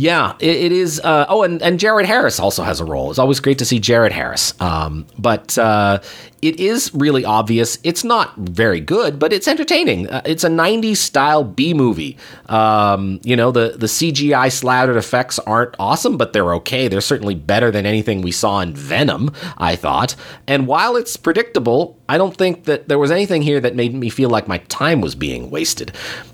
[0.00, 0.98] Yeah, it, it is.
[0.98, 3.10] Uh, oh, and, and Jared Harris also has a role.
[3.10, 4.54] It's always great to see Jared Harris.
[4.58, 6.00] Um, but uh,
[6.42, 7.78] it is really obvious.
[7.82, 10.08] It's not very good, but it's entertaining.
[10.08, 12.16] Uh, it's a 90s style B movie.
[12.46, 16.88] Um, you know, the, the CGI slathered effects aren't awesome, but they're okay.
[16.88, 20.16] They're certainly better than anything we saw in Venom, I thought.
[20.46, 24.08] And while it's predictable, I don't think that there was anything here that made me
[24.08, 25.92] feel like my time was being wasted.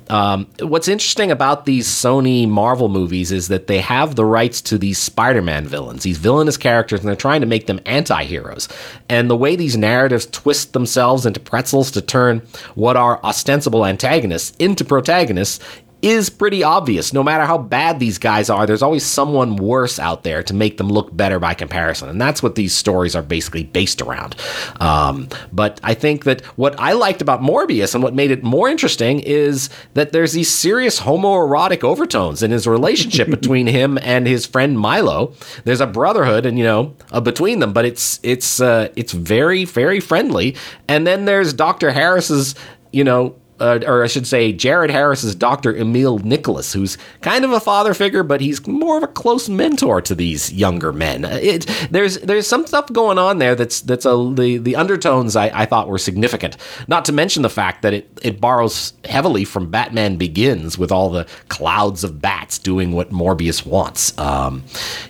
[0.09, 4.79] Um, what's interesting about these Sony Marvel movies is that they have the rights to
[4.79, 8.69] these Spider Man villains, these villainous characters, and they're trying to make them anti heroes.
[9.09, 9.96] And the way these narratives
[10.33, 12.43] twist themselves into pretzels to turn
[12.75, 15.65] what are ostensible antagonists into protagonists
[16.07, 17.13] is pretty obvious.
[17.13, 20.79] No matter how bad these guys are, there's always someone worse out there to make
[20.79, 22.09] them look better by comparison.
[22.09, 24.37] And that's what these stories are basically based around.
[24.81, 28.69] Um, but I think that what I liked about Morbius and what made it more
[28.69, 34.47] interesting is that there's these serious homoerotic overtones in his relationship between him and his
[34.47, 35.35] friend Milo.
[35.65, 39.65] There's a brotherhood and, you know, uh, between them, but it's, it's, uh, it's very,
[39.65, 40.57] very friendly.
[40.89, 41.91] And then there's Dr.
[41.91, 42.55] Harris's,
[42.93, 45.75] you know, uh, or I should say, Jared Harris's Dr.
[45.75, 50.01] Emil Nicholas, who's kind of a father figure, but he's more of a close mentor
[50.03, 51.25] to these younger men.
[51.25, 55.37] Uh, it, there's there's some stuff going on there that's that's a, the the undertones
[55.37, 56.57] I, I thought were significant.
[56.89, 61.11] Not to mention the fact that it it borrows heavily from Batman Begins with all
[61.11, 64.17] the clouds of bats doing what Morbius wants.
[64.19, 64.65] Um,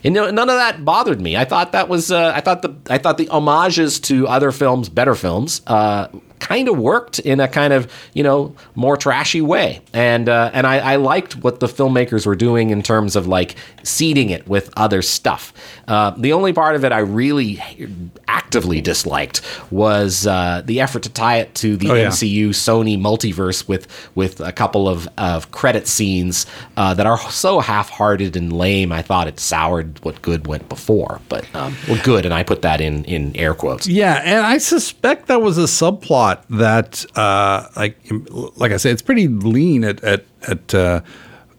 [0.05, 1.37] and you know, none of that bothered me.
[1.37, 4.89] I thought that was uh, I thought the I thought the homages to other films,
[4.89, 9.81] better films, uh, kind of worked in a kind of you know more trashy way.
[9.93, 13.57] And uh, and I, I, liked what the filmmakers were doing in terms of like
[13.83, 15.53] seeding it with other stuff.
[15.89, 17.63] Uh, the only part of it I really
[18.47, 22.07] actively disliked was uh, the effort to tie it to the oh, yeah.
[22.09, 27.61] MCU Sony multiverse with with a couple of, of credit scenes uh, that are so
[27.61, 32.25] half-hearted and lame I thought it soured what good went before but um, well good
[32.25, 35.63] and I put that in in air quotes yeah and I suspect that was a
[35.63, 37.99] subplot that, uh, like,
[38.57, 41.01] like I said, it's pretty lean at at, at uh,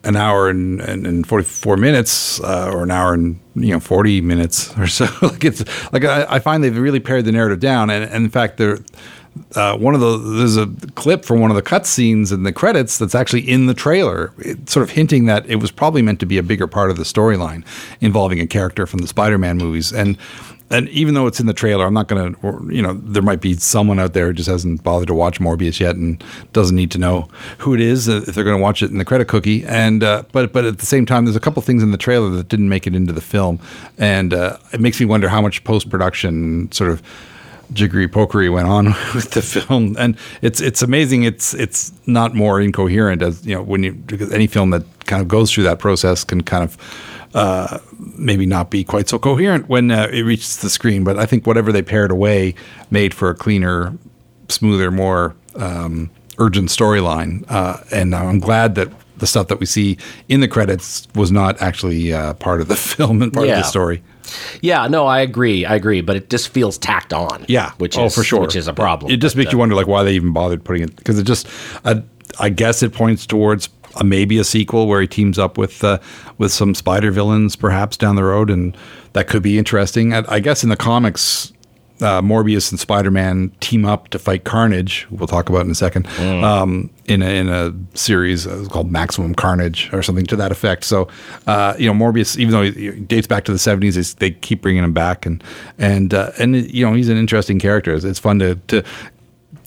[0.08, 4.22] an hour and, and, and 44 minutes uh, or an hour and you know 40
[4.22, 5.08] minutes or so.
[5.22, 7.90] Like it's like I, I, find they've really pared the narrative down.
[7.90, 8.80] And, and in fact there
[9.56, 12.52] uh, one of the there's a clip from one of the cut scenes in the
[12.52, 14.34] credits that's actually in the trailer
[14.66, 17.04] sort of hinting that it was probably meant to be a bigger part of the
[17.04, 17.64] storyline
[18.02, 19.94] involving a character from the Spider-Man movies.
[19.94, 20.18] And
[20.70, 23.40] and even though it's in the trailer, I'm not going to, you know, there might
[23.40, 26.92] be someone out there who just hasn't bothered to watch Morbius yet and doesn't need
[26.92, 29.64] to know who it is if they're going to watch it in the credit cookie.
[29.66, 32.30] And uh, but but at the same time, there's a couple things in the trailer
[32.32, 33.60] that didn't make it into the film,
[33.98, 37.02] and uh, it makes me wonder how much post production sort of
[37.74, 41.24] jiggery pokery went on with the film, and it's it's amazing.
[41.24, 45.22] It's it's not more incoherent as you know when you because any film that kind
[45.22, 46.78] of goes through that process can kind of
[47.38, 47.78] uh,
[48.18, 51.04] maybe not be quite so coherent when uh, it reaches the screen.
[51.04, 52.56] But I think whatever they pared away
[52.90, 53.96] made for a cleaner,
[54.50, 57.46] smoother, more um, urgent storyline.
[57.48, 61.62] Uh, and I'm glad that the stuff that we see in the credits was not
[61.62, 63.58] actually uh, part of the film and part yeah.
[63.58, 64.02] of the story.
[64.62, 65.64] Yeah, no, I agree.
[65.64, 67.46] I agree, but it just feels tacked on.
[67.48, 69.12] Yeah, which oh, is for sure, which is a problem.
[69.12, 71.20] It just but, makes you uh, wonder, like, why they even bothered putting it because
[71.20, 71.48] it just,
[72.40, 76.00] I guess, it points towards a, maybe a sequel where he teams up with uh,
[76.38, 78.76] with some spider villains perhaps down the road, and
[79.14, 80.14] that could be interesting.
[80.14, 81.52] I, I guess in the comics,
[82.02, 85.08] uh, Morbius and Spider Man team up to fight Carnage.
[85.10, 86.08] We'll talk about in a second.
[86.08, 86.44] Mm.
[86.44, 90.84] Um, in a, in a series uh, called Maximum Carnage or something to that effect.
[90.84, 91.08] So,
[91.48, 94.84] uh, you know, Morbius, even though he dates back to the seventies, they keep bringing
[94.84, 95.44] him back, and
[95.78, 97.94] and uh, and you know, he's an interesting character.
[97.94, 98.84] It's, it's fun to to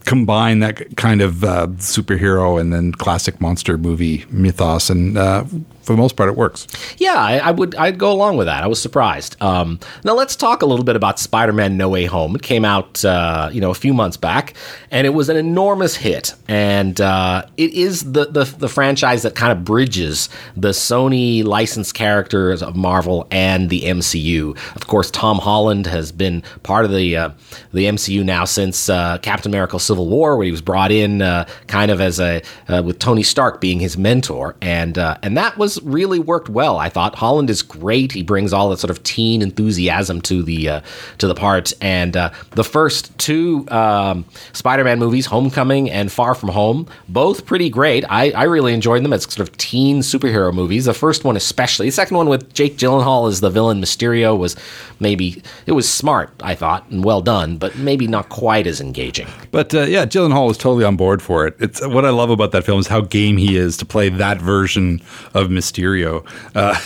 [0.04, 4.90] combine that kind of uh, superhero and then classic monster movie mythos.
[4.90, 5.44] And uh,
[5.90, 6.68] for the most part, it works.
[6.98, 7.74] Yeah, I, I, would.
[7.74, 8.62] I'd go along with that.
[8.62, 9.36] I was surprised.
[9.42, 12.36] Um, now let's talk a little bit about Spider-Man: No Way Home.
[12.36, 14.54] It came out, uh, you know, a few months back,
[14.92, 16.32] and it was an enormous hit.
[16.46, 21.94] And uh, it is the, the the franchise that kind of bridges the Sony licensed
[21.94, 24.56] characters of Marvel and the MCU.
[24.76, 27.30] Of course, Tom Holland has been part of the uh,
[27.72, 31.48] the MCU now since uh, Captain America: Civil War, where he was brought in uh,
[31.66, 35.79] kind of as a uh, with Tony Stark being his mentor, and and that was
[35.82, 36.78] really worked well.
[36.78, 38.12] I thought Holland is great.
[38.12, 40.80] He brings all that sort of teen enthusiasm to the uh,
[41.18, 41.72] to the part.
[41.80, 47.70] And uh, the first two um, Spider-Man movies, Homecoming and Far From Home, both pretty
[47.70, 48.04] great.
[48.08, 50.84] I, I really enjoyed them as sort of teen superhero movies.
[50.84, 51.86] The first one especially.
[51.86, 54.56] The second one with Jake Gyllenhaal as the villain Mysterio was
[54.98, 56.30] maybe it was smart.
[56.42, 59.28] I thought and well done, but maybe not quite as engaging.
[59.50, 61.56] But uh, yeah, Gyllenhaal was totally on board for it.
[61.58, 64.40] It's what I love about that film is how game he is to play that
[64.40, 65.00] version
[65.34, 65.59] of Mysterio.
[66.54, 66.78] Uh,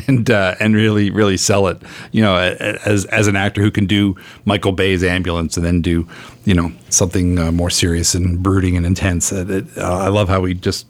[0.06, 1.80] and uh, and really really sell it.
[2.12, 6.06] You know, as as an actor who can do Michael Bay's ambulance and then do
[6.44, 9.32] you know something uh, more serious and brooding and intense.
[9.32, 10.86] Uh, uh, I love how he just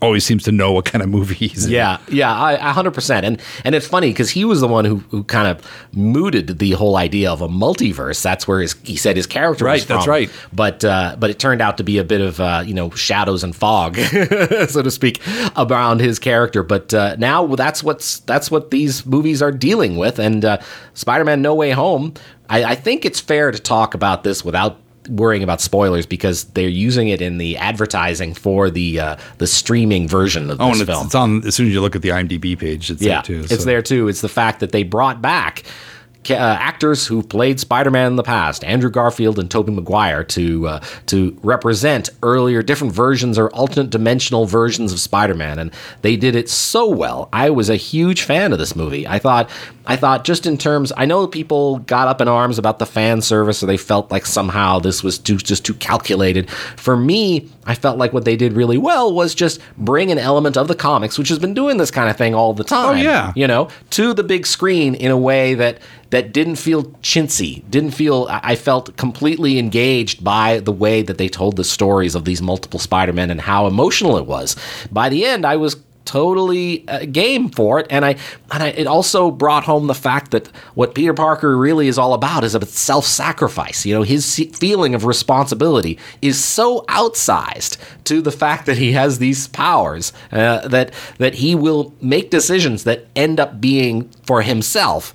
[0.00, 1.72] always seems to know what kind of movie he's in.
[1.72, 3.26] Yeah, yeah, hundred percent.
[3.26, 6.72] And and it's funny because he was the one who, who kind of mooted the
[6.72, 8.22] whole idea of a multiverse.
[8.22, 9.96] That's where his he said his character Right, was from.
[9.96, 10.30] that's right.
[10.52, 13.42] But uh, but it turned out to be a bit of uh, you know shadows
[13.44, 13.96] and fog,
[14.68, 15.20] so to speak,
[15.56, 16.62] around his character.
[16.62, 20.18] But uh, now that's what's that's what these movies are dealing with.
[20.18, 20.58] And uh,
[20.94, 22.14] Spider-Man: No Way Home.
[22.50, 24.78] I, I think it's fair to talk about this without
[25.08, 30.08] worrying about spoilers because they're using it in the advertising for the uh, the streaming
[30.08, 31.06] version of Oh, this and it's, film.
[31.06, 32.90] it's on as soon as you look at the IMDb page.
[32.90, 33.46] It's yeah, there too.
[33.50, 34.08] it's there too.
[34.08, 35.64] It's the fact that they brought back
[36.28, 40.80] uh, actors who played Spider-Man in the past, Andrew Garfield and Tobey Maguire, to uh,
[41.06, 46.48] to represent earlier different versions or alternate dimensional versions of Spider-Man, and they did it
[46.48, 47.28] so well.
[47.32, 49.06] I was a huge fan of this movie.
[49.06, 49.50] I thought.
[49.90, 53.22] I thought just in terms, I know people got up in arms about the fan
[53.22, 56.50] service, or they felt like somehow this was too, just too calculated.
[56.50, 60.58] For me, I felt like what they did really well was just bring an element
[60.58, 62.98] of the comics, which has been doing this kind of thing all the time.
[62.98, 63.32] Oh yeah.
[63.34, 65.78] you know, to the big screen in a way that
[66.10, 68.26] that didn't feel chintzy, didn't feel.
[68.30, 72.78] I felt completely engaged by the way that they told the stories of these multiple
[72.78, 74.56] Spider-Men and how emotional it was.
[74.90, 75.76] By the end, I was
[76.08, 78.16] totally uh, game for it and I
[78.50, 82.14] and I, it also brought home the fact that what Peter Parker really is all
[82.14, 88.32] about is about self-sacrifice you know his feeling of responsibility is so outsized to the
[88.32, 93.38] fact that he has these powers uh, that that he will make decisions that end
[93.38, 95.12] up being for himself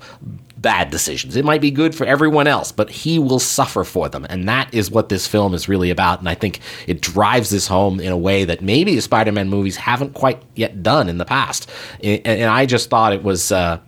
[0.64, 1.36] bad decisions.
[1.36, 4.26] It might be good for everyone else, but he will suffer for them.
[4.30, 6.20] And that is what this film is really about.
[6.20, 9.50] And I think it drives this home in a way that maybe the Spider Man
[9.50, 11.70] movies haven't quite yet done in the past.
[12.02, 13.52] And, I just thought it was.
[13.52, 13.78] Uh,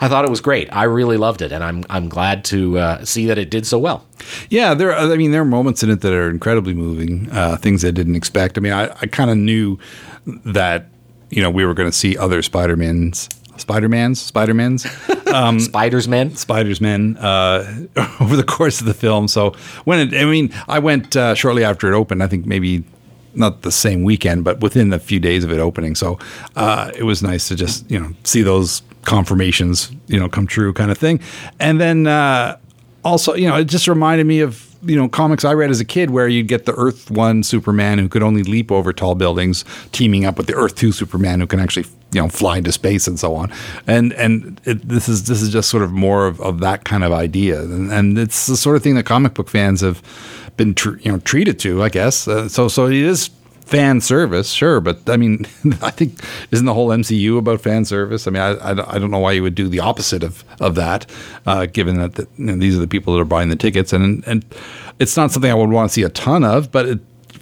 [0.00, 0.68] I thought it was great.
[0.72, 3.78] I really loved it, and I'm I'm glad to uh, see that it did so
[3.78, 4.04] well.
[4.50, 4.92] Yeah, there.
[4.92, 7.30] I mean, there are moments in it that are incredibly moving.
[7.30, 8.58] Uh, things I didn't expect.
[8.58, 9.78] I mean, I, I kind of knew
[10.26, 10.88] that
[11.30, 13.28] you know we were going to see other Spider Mans,
[13.62, 14.84] Spider Mans, Spider Mans,
[15.64, 16.36] Spiders Man.
[16.36, 17.86] Spiders Men uh,
[18.20, 19.28] over the course of the film.
[19.28, 19.52] So
[19.84, 22.22] when it, I mean, I went uh, shortly after it opened.
[22.22, 22.84] I think maybe
[23.34, 25.94] not the same weekend, but within a few days of it opening.
[25.94, 26.18] So
[26.56, 30.72] uh, it was nice to just you know see those confirmations you know come true
[30.72, 31.20] kind of thing.
[31.58, 32.58] And then uh,
[33.04, 35.84] also you know it just reminded me of you know comics I read as a
[35.84, 39.64] kid where you'd get the Earth One Superman who could only leap over tall buildings,
[39.92, 43.06] teaming up with the Earth Two Superman who can actually you know fly into space
[43.06, 43.52] and so on.
[43.86, 47.04] And and it, this is this is just sort of more of, of that kind
[47.04, 50.02] of idea, and, and it's the sort of thing that comic book fans have
[50.56, 52.26] been tr- you know treated to, I guess.
[52.28, 53.30] Uh, so so it is
[53.72, 55.46] fan service, sure, but I mean,
[55.82, 58.26] I think isn't the whole MCU about fan service?
[58.26, 60.74] I mean, I, I, I don't know why you would do the opposite of of
[60.76, 61.10] that,
[61.46, 63.92] uh, given that the, you know, these are the people that are buying the tickets,
[63.92, 64.44] and and
[64.98, 67.00] it's not something I would want to see a ton of, but it,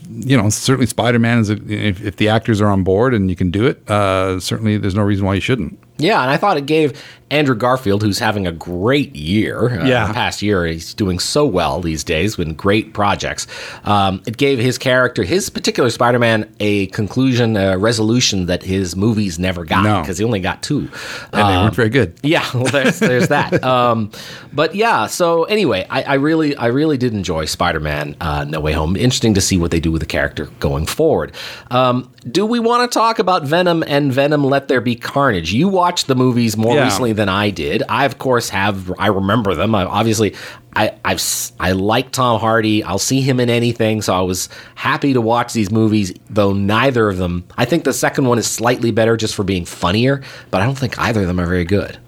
[0.08, 3.28] you know, certainly Spider Man is a, if, if the actors are on board and
[3.28, 5.78] you can do it, uh, certainly there's no reason why you shouldn't.
[6.00, 10.08] Yeah, and I thought it gave Andrew Garfield, who's having a great year, uh, Yeah.
[10.08, 13.46] the past year, he's doing so well these days with great projects.
[13.84, 19.38] Um, it gave his character, his particular Spider-Man, a conclusion, a resolution that his movies
[19.38, 20.00] never got No.
[20.00, 20.88] because he only got two.
[21.32, 22.14] And they weren't very good.
[22.22, 23.62] Yeah, well, there's there's that.
[23.70, 24.10] Um,
[24.52, 28.72] but yeah, so anyway, I, I really I really did enjoy Spider-Man: uh, No Way
[28.72, 28.96] Home.
[28.96, 31.32] Interesting to see what they do with the character going forward.
[31.70, 35.52] Um, do we want to talk about Venom and Venom: Let There Be Carnage?
[35.52, 36.84] You watched the movies more Yeah.
[36.84, 37.82] recently than I did.
[37.88, 38.92] I of course have.
[38.96, 39.74] I remember them.
[39.74, 40.34] I, obviously,
[40.76, 41.20] I I've
[41.58, 42.84] I like Tom Hardy.
[42.84, 44.00] I'll see him in anything.
[44.00, 47.42] So I was happy to watch these movies, though neither of them.
[47.58, 50.22] I think the second one is slightly better just for being funnier,
[50.52, 51.98] but I don't think either of them are very good.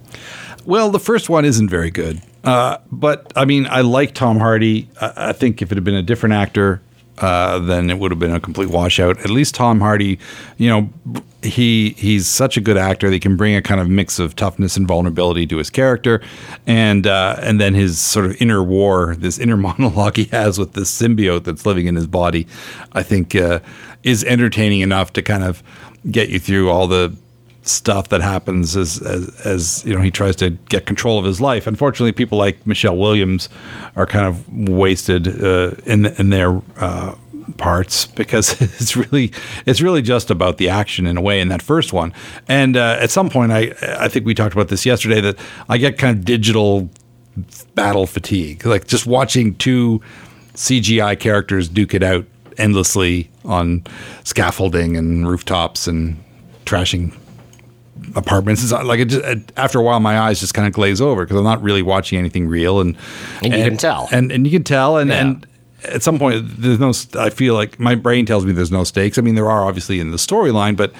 [0.64, 2.22] Well, the first one isn't very good.
[2.44, 4.88] Uh, but I mean, I like Tom Hardy.
[5.00, 6.80] I, I think if it had been a different actor,
[7.18, 9.18] uh, then it would have been a complete washout.
[9.20, 10.18] At least Tom Hardy,
[10.56, 10.90] you know,
[11.42, 14.34] he he's such a good actor that he can bring a kind of mix of
[14.34, 16.22] toughness and vulnerability to his character,
[16.66, 20.72] and uh, and then his sort of inner war, this inner monologue he has with
[20.72, 22.46] this symbiote that's living in his body,
[22.92, 23.60] I think uh,
[24.02, 25.62] is entertaining enough to kind of
[26.10, 27.16] get you through all the
[27.62, 31.40] stuff that happens as, as as you know he tries to get control of his
[31.40, 31.66] life.
[31.66, 33.48] Unfortunately, people like Michelle Williams
[33.96, 37.14] are kind of wasted uh, in in their uh,
[37.56, 39.32] parts because it's really
[39.66, 42.12] it's really just about the action in a way in that first one.
[42.48, 45.38] And uh, at some point, I I think we talked about this yesterday that
[45.68, 46.90] I get kind of digital
[47.74, 50.02] battle fatigue, like just watching two
[50.54, 52.26] CGI characters duke it out
[52.58, 53.82] endlessly on
[54.24, 56.22] scaffolding and rooftops and
[56.66, 57.16] trashing
[58.14, 58.62] apartments.
[58.62, 61.00] It's not- like it just, it- after a while, my eyes just kind of glaze
[61.00, 62.96] over because I'm not really watching anything real, and
[63.42, 64.08] And you can tell.
[64.12, 65.20] and and you can tell, and Yeah.
[65.20, 65.46] and
[65.84, 66.92] at some point, there's no.
[67.20, 69.18] I feel like my brain tells me there's no stakes.
[69.18, 70.92] I mean, there are obviously in the storyline, but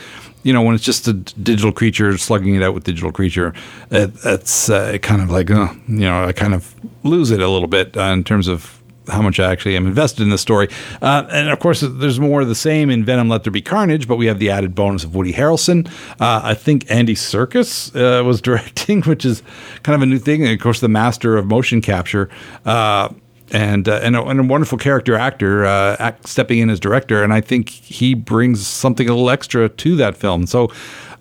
[0.42, 3.55] you know, when it's just a digital creature slugging it out with digital creature,
[3.92, 6.74] it, it's uh, kind of like uh, you know, I kind of
[7.05, 10.22] lose it a little bit uh, in terms of how much I actually am invested
[10.22, 10.68] in the story.
[11.00, 14.07] Uh, and of course, there's more of the same in Venom: Let There Be Carnage,
[14.07, 15.88] but we have the added bonus of Woody Harrelson.
[16.20, 19.42] Uh, I think Andy Serkis uh, was directing, which is
[19.82, 20.42] kind of a new thing.
[20.42, 22.28] And of course, the master of motion capture.
[22.64, 23.11] Uh,
[23.53, 27.22] and, uh, and, a, and a wonderful character actor uh, act, stepping in as director,
[27.22, 30.46] and I think he brings something a little extra to that film.
[30.46, 30.72] So,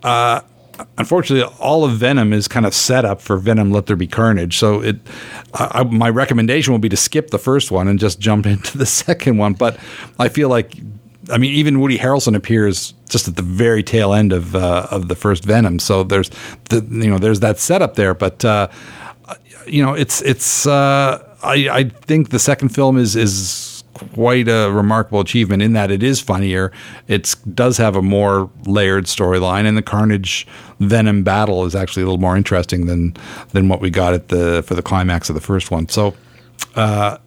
[0.03, 0.39] uh,
[0.97, 4.57] unfortunately, all of Venom is kind of set up for Venom: Let There Be Carnage.
[4.57, 4.97] So, it
[5.53, 8.85] I, my recommendation would be to skip the first one and just jump into the
[8.85, 9.53] second one.
[9.53, 9.79] But
[10.19, 10.75] I feel like,
[11.31, 15.07] I mean, even Woody Harrelson appears just at the very tail end of uh, of
[15.07, 15.79] the first Venom.
[15.79, 16.29] So there's
[16.69, 18.43] the you know there's that setup there, but.
[18.43, 18.67] Uh,
[19.67, 20.65] you know, it's it's.
[20.65, 25.91] Uh, I I think the second film is is quite a remarkable achievement in that
[25.91, 26.71] it is funnier.
[27.07, 30.47] It does have a more layered storyline, and the Carnage
[30.79, 33.15] Venom battle is actually a little more interesting than
[33.49, 35.87] than what we got at the for the climax of the first one.
[35.87, 36.15] So.
[36.75, 37.17] Uh,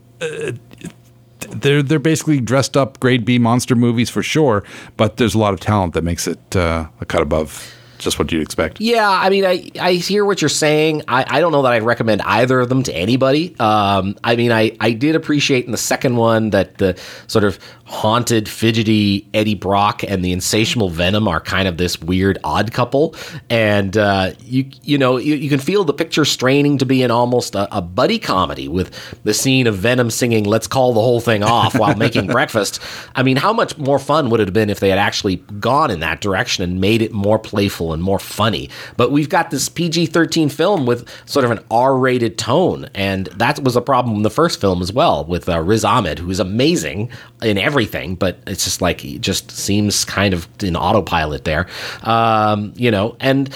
[1.51, 4.65] they're they're basically dressed up grade B monster movies for sure,
[4.97, 7.75] but there's a lot of talent that makes it uh, a cut above
[8.05, 8.81] just what you'd expect.
[8.81, 11.03] Yeah, I mean, I, I hear what you're saying.
[11.09, 13.57] I, I don't know that I'd recommend either of them to anybody.
[13.59, 17.59] Um, I mean, I, I did appreciate in the second one that the sort of
[17.87, 23.15] haunted, fidgety Eddie Brock and the insatiable Venom are kind of this weird odd couple,
[23.51, 27.11] and uh, you you know you, you can feel the picture straining to be an
[27.11, 28.95] almost a, a buddy comedy with
[29.25, 32.81] the scene of Venom singing "Let's call the whole thing off" while making breakfast.
[33.15, 35.91] I mean, how much more fun would it have been if they had actually gone
[35.91, 38.69] in that direction and made it more playful and more funny?
[38.97, 43.77] But we've got this PG-13 film with sort of an R-rated tone, and that was
[43.77, 47.11] a problem in the first film as well with uh, Riz Ahmed, who is amazing
[47.43, 51.67] in everything, but it's just like he just seems kind of in autopilot there,
[52.03, 53.55] um, you know, and.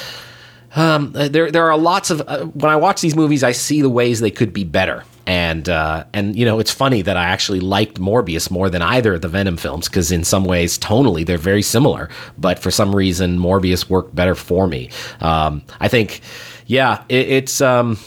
[0.77, 3.89] Um, there, there are lots of uh, when I watch these movies, I see the
[3.89, 7.61] ways they could be better, and uh, and you know it's funny that I actually
[7.61, 11.37] liked Morbius more than either of the Venom films because in some ways tonally they're
[11.37, 12.09] very similar,
[12.39, 14.89] but for some reason Morbius worked better for me.
[15.21, 16.23] Um, I think,
[16.67, 17.61] yeah, it, it's.
[17.61, 17.99] Um,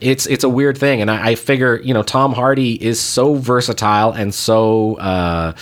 [0.00, 3.36] it's it's a weird thing, and I, I figure you know Tom Hardy is so
[3.36, 5.52] versatile and so uh,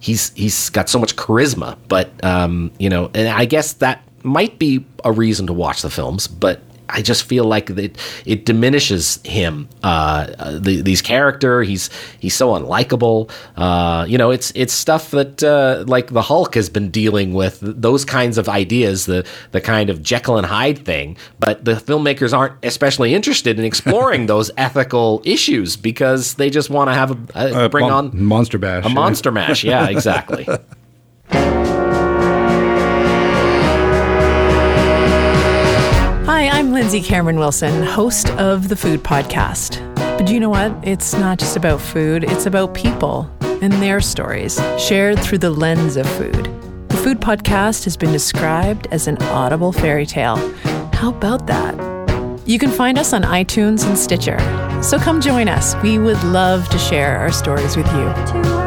[0.00, 4.58] he's he's got so much charisma, but um, you know, and I guess that might
[4.58, 6.62] be a reason to watch the films, but.
[6.92, 9.68] I just feel like it it diminishes him.
[9.82, 11.90] Uh, uh, the, these character, he's
[12.20, 13.30] he's so unlikable.
[13.56, 17.58] Uh, you know, it's it's stuff that uh, like the Hulk has been dealing with
[17.62, 21.16] those kinds of ideas, the the kind of Jekyll and Hyde thing.
[21.40, 26.88] But the filmmakers aren't especially interested in exploring those ethical issues because they just want
[26.88, 28.84] to have a, a bring Mon- on Monster Bash.
[28.84, 29.64] a monster mash.
[29.64, 30.46] Yeah, exactly.
[36.72, 39.76] I'm Lindsay Cameron Wilson, host of the Food Podcast.
[39.94, 40.74] But you know what?
[40.82, 45.98] It's not just about food, it's about people and their stories, shared through the lens
[45.98, 46.46] of food.
[46.88, 50.36] The Food Podcast has been described as an audible fairy tale.
[50.94, 51.74] How about that?
[52.46, 54.38] You can find us on iTunes and Stitcher.
[54.82, 55.74] So come join us.
[55.82, 58.61] We would love to share our stories with you.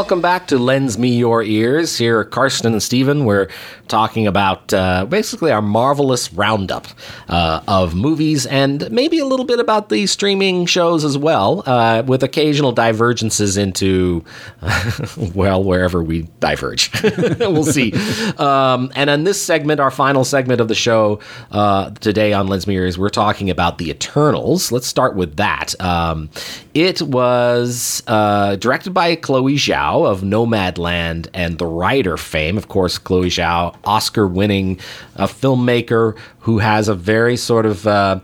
[0.00, 1.98] Welcome back to Lens Me Your Ears.
[1.98, 3.48] Here, Carsten and Stephen, we're
[3.86, 6.86] talking about uh, basically our marvelous roundup
[7.28, 12.02] uh, of movies and maybe a little bit about the streaming shows as well, uh,
[12.06, 14.24] with occasional divergences into,
[15.34, 16.90] well, wherever we diverge.
[17.38, 17.92] we'll see.
[18.38, 21.20] Um, and in this segment, our final segment of the show
[21.50, 24.72] uh, today on Lens Me Your Ears, we're talking about The Eternals.
[24.72, 25.78] Let's start with that.
[25.78, 26.30] Um,
[26.72, 32.56] it was uh, directed by Chloe Zhao of Nomadland and The Rider fame.
[32.56, 34.78] Of course, Chloe Zhao, Oscar winning
[35.16, 37.86] uh, filmmaker who has a very sort of.
[37.86, 38.20] Uh,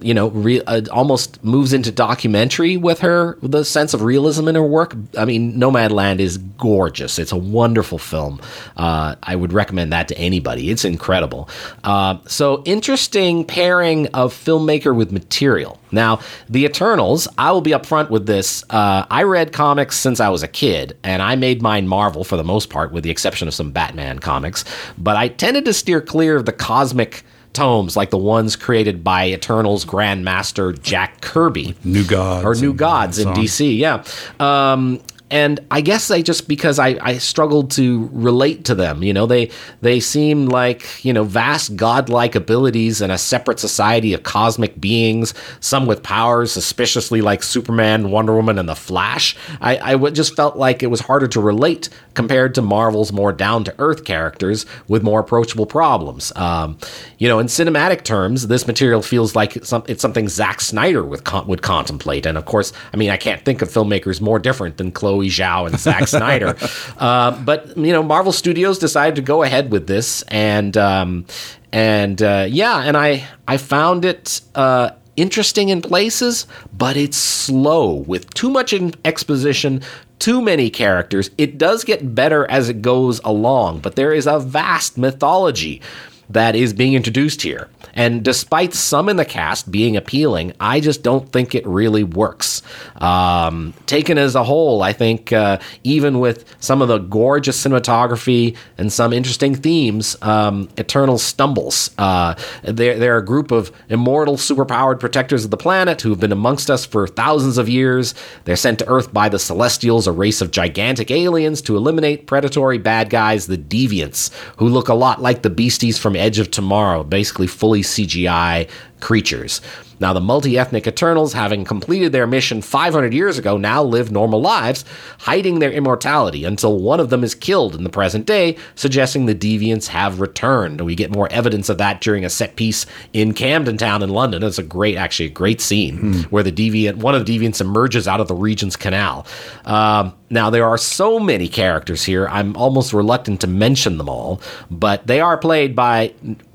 [0.00, 4.54] you know, re- uh, almost moves into documentary with her, the sense of realism in
[4.54, 4.94] her work.
[5.16, 7.18] I mean, Nomadland is gorgeous.
[7.18, 8.40] It's a wonderful film.
[8.76, 10.70] Uh, I would recommend that to anybody.
[10.70, 11.48] It's incredible.
[11.82, 15.80] Uh, so, interesting pairing of filmmaker with material.
[15.92, 18.62] Now, The Eternals, I will be upfront with this.
[18.70, 22.36] Uh, I read comics since I was a kid, and I made mine Marvel for
[22.36, 24.64] the most part, with the exception of some Batman comics.
[24.98, 29.28] But I tended to steer clear of the cosmic tomes like the ones created by
[29.28, 31.74] Eternals Grandmaster Jack Kirby.
[31.84, 33.28] New Gods Or New Gods in.
[33.28, 34.04] DC, yeah.
[34.38, 35.00] Um,
[35.30, 39.02] and I guess I just because I, I struggled to relate to them.
[39.02, 39.50] You know, they
[39.80, 45.32] they seem like you know vast godlike abilities and a separate society of cosmic beings,
[45.60, 49.36] some with powers suspiciously like Superman, Wonder Woman, and the Flash.
[49.60, 53.62] I, I just felt like it was harder to relate compared to Marvel's more down
[53.64, 56.32] to earth characters with more approachable problems.
[56.34, 56.76] Um,
[57.18, 61.04] you know, in cinematic terms, this material feels like it's, some, it's something Zack Snyder
[61.04, 64.38] would con- would contemplate, and of course, I mean, I can't think of filmmakers more
[64.40, 66.56] different than Chloe Zhao and Zack Snyder.
[66.98, 71.26] Uh, but you know, Marvel Studios decided to go ahead with this, and um,
[71.72, 74.40] and uh, yeah, and I I found it.
[74.54, 78.72] Uh, interesting in places, but it's slow with too much
[79.04, 79.82] exposition,
[80.18, 81.30] too many characters.
[81.36, 85.82] It does get better as it goes along, but there is a vast mythology
[86.30, 87.68] that is being introduced here.
[87.94, 92.62] And despite some in the cast being appealing, I just don't think it really works.
[92.96, 98.56] Um, taken as a whole, I think uh, even with some of the gorgeous cinematography
[98.78, 101.90] and some interesting themes, um, Eternal stumbles.
[101.98, 106.32] Uh, they're, they're a group of immortal, superpowered protectors of the planet who have been
[106.32, 108.14] amongst us for thousands of years.
[108.44, 112.78] They're sent to Earth by the Celestials, a race of gigantic aliens, to eliminate predatory
[112.78, 117.04] bad guys, the Deviants, who look a lot like the beasties from Edge of Tomorrow,
[117.04, 118.68] basically fully CGI
[119.00, 119.60] creatures.
[120.00, 124.40] Now, the multi ethnic Eternals, having completed their mission 500 years ago, now live normal
[124.40, 124.84] lives,
[125.18, 129.34] hiding their immortality until one of them is killed in the present day, suggesting the
[129.34, 130.80] deviants have returned.
[130.80, 134.42] We get more evidence of that during a set piece in Camden Town in London.
[134.42, 136.20] It's a great, actually, a great scene hmm.
[136.30, 139.26] where the deviant, one of the deviants emerges out of the Regent's Canal.
[139.66, 144.40] Um, now, there are so many characters here, I'm almost reluctant to mention them all,
[144.70, 146.14] but they are played by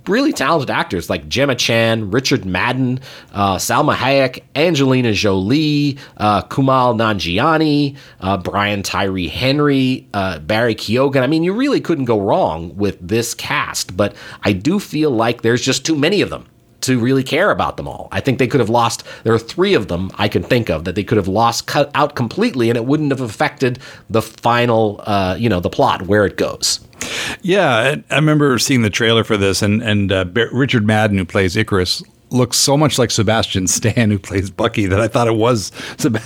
[0.09, 2.99] really talented actors like Gemma Chan, Richard Madden,
[3.33, 11.21] uh, Salma Hayek, Angelina Jolie, uh, Kumail Nanjiani, uh, Brian Tyree Henry, uh, Barry Keoghan.
[11.21, 15.41] I mean, you really couldn't go wrong with this cast, but I do feel like
[15.41, 16.47] there's just too many of them
[16.86, 18.07] to really care about them all.
[18.11, 19.03] I think they could have lost.
[19.23, 21.91] There are three of them I can think of that they could have lost, cut
[21.95, 23.79] out completely, and it wouldn't have affected
[24.09, 26.79] the final, uh, you know, the plot where it goes.
[27.41, 31.55] Yeah, I remember seeing the trailer for this, and and uh, Richard Madden, who plays
[31.55, 35.71] Ikaris, looks so much like Sebastian Stan, who plays Bucky, that I thought it was.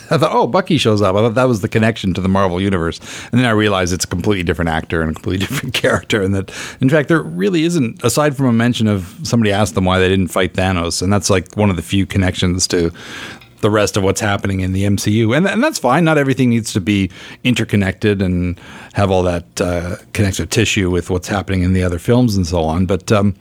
[0.10, 1.16] I thought, oh, Bucky shows up.
[1.16, 3.00] I thought that was the connection to the Marvel universe,
[3.32, 6.34] and then I realized it's a completely different actor and a completely different character, and
[6.36, 10.00] that in fact there really isn't, aside from a mention of somebody asked them why
[10.00, 12.92] they didn't fight Thanos, and that's like one of the few connections to
[13.62, 15.36] the rest of what's happening in the MCU.
[15.36, 16.06] And, and that's fine.
[16.06, 17.12] Not everything needs to be
[17.44, 18.60] interconnected and
[18.94, 22.64] have all that uh, connective tissue with what's happening in the other films and so
[22.64, 22.86] on.
[22.86, 23.36] But um,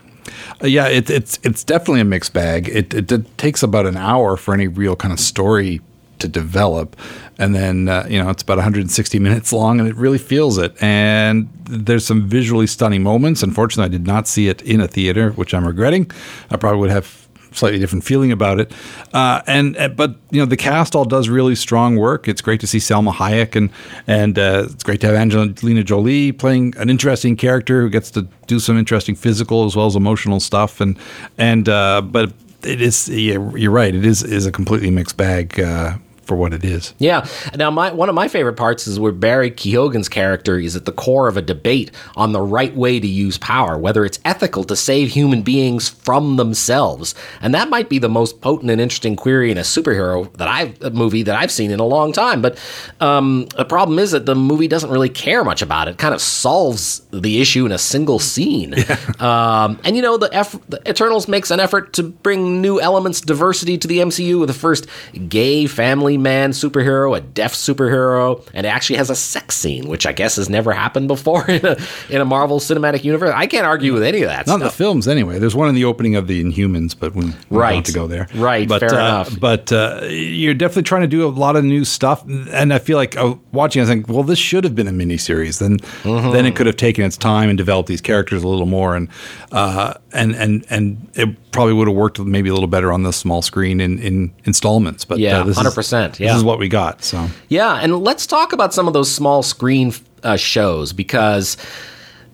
[0.62, 2.68] yeah, it, it's it's definitely a mixed bag.
[2.68, 5.80] It, it, it, takes about an hour for any real kind of story
[6.18, 6.96] to develop.
[7.38, 10.80] And then, uh, you know, it's about 160 minutes long and it really feels it.
[10.82, 13.42] And there's some visually stunning moments.
[13.42, 16.10] Unfortunately, I did not see it in a theater, which I'm regretting.
[16.50, 18.72] I probably would have slightly different feeling about it.
[19.12, 22.28] Uh, and uh, but you know the cast all does really strong work.
[22.28, 23.70] It's great to see Salma Hayek and
[24.06, 28.22] and uh, it's great to have Angelina Jolie playing an interesting character who gets to
[28.46, 30.80] do some interesting physical as well as emotional stuff.
[30.80, 30.98] And
[31.36, 32.32] and uh, but
[32.62, 33.94] it is you're right.
[33.94, 35.96] It is is a completely mixed bag uh,
[36.28, 36.94] for what it is.
[36.98, 37.26] Yeah.
[37.56, 40.92] Now, my one of my favorite parts is where Barry Keoghan's character is at the
[40.92, 44.76] core of a debate on the right way to use power, whether it's ethical to
[44.76, 49.50] save human beings from themselves, and that might be the most potent and interesting query
[49.50, 52.42] in a superhero that I've a movie that I've seen in a long time.
[52.42, 52.58] But
[53.00, 55.92] um, the problem is that the movie doesn't really care much about it.
[55.92, 58.74] it kind of solves the issue in a single scene.
[58.88, 58.96] Yeah.
[59.20, 63.20] Um, and you know, the, eff- the Eternals makes an effort to bring new elements,
[63.20, 64.86] diversity to the MCU with the first
[65.28, 70.06] gay family man superhero, a deaf superhero, and it actually has a sex scene, which
[70.06, 71.76] I guess has never happened before in a,
[72.10, 73.32] in a Marvel Cinematic Universe.
[73.34, 74.46] I can't argue with any of that.
[74.46, 74.60] Not stuff.
[74.60, 75.38] in the films, anyway.
[75.38, 77.74] There's one in the opening of the Inhumans, but we, we right.
[77.74, 78.28] don't to go there.
[78.34, 79.40] Right, but, fair uh, enough.
[79.40, 82.96] But uh, you're definitely trying to do a lot of new stuff, and I feel
[82.96, 85.58] like uh, watching, I think, well, this should have been a miniseries.
[85.58, 86.32] Then, mm-hmm.
[86.32, 89.08] then it could have taken its time and developed these characters a little more, and
[89.52, 93.12] uh, and and and it probably would have worked maybe a little better on the
[93.12, 95.04] small screen in, in installments.
[95.04, 96.28] But uh, yeah, hundred percent yeah.
[96.28, 97.02] This is what we got.
[97.02, 97.28] So.
[97.48, 99.92] Yeah, and let's talk about some of those small screen
[100.22, 101.56] uh, shows because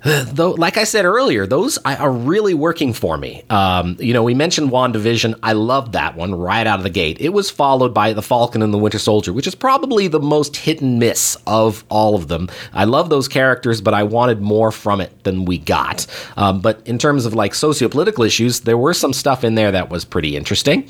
[0.05, 3.43] though like i said earlier those are really working for me.
[3.49, 5.39] Um, you know we mentioned wandavision.
[5.43, 7.17] I loved that one right out of the gate.
[7.21, 10.57] It was followed by the falcon and the winter soldier which is probably the most
[10.57, 12.51] hit and miss of all of them.
[12.75, 16.07] I love those characters but i wanted more from it than we got.
[16.37, 19.89] Um, but in terms of like socio-political issues there were some stuff in there that
[19.89, 20.87] was pretty interesting.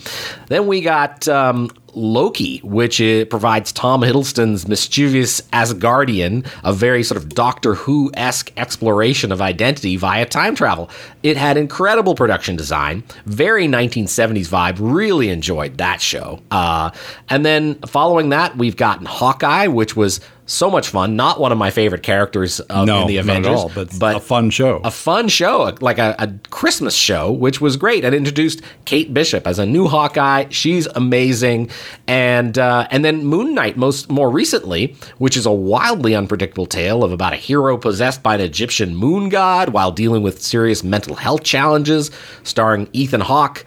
[0.48, 2.98] Then we got um, Loki, which
[3.30, 9.96] provides Tom Hiddleston's mischievous Asgardian a very sort of Doctor Who esque exploration of identity
[9.96, 10.90] via time travel.
[11.22, 14.76] It had incredible production design, very 1970s vibe.
[14.78, 16.40] Really enjoyed that show.
[16.50, 16.90] Uh,
[17.28, 21.16] and then following that, we've gotten Hawkeye, which was so much fun.
[21.16, 24.16] Not one of my favorite characters of, No, in the not Avengers, at all, but
[24.16, 24.80] a fun show.
[24.84, 29.46] A fun show, like a, a Christmas show, which was great, and introduced Kate Bishop
[29.46, 30.46] as a new Hawkeye.
[30.50, 31.70] She's amazing,
[32.06, 37.04] and uh, and then Moon Knight, most more recently, which is a wildly unpredictable tale
[37.04, 41.14] of about a hero possessed by an Egyptian moon god while dealing with serious mental
[41.14, 42.10] health challenges,
[42.42, 43.64] starring Ethan Hawke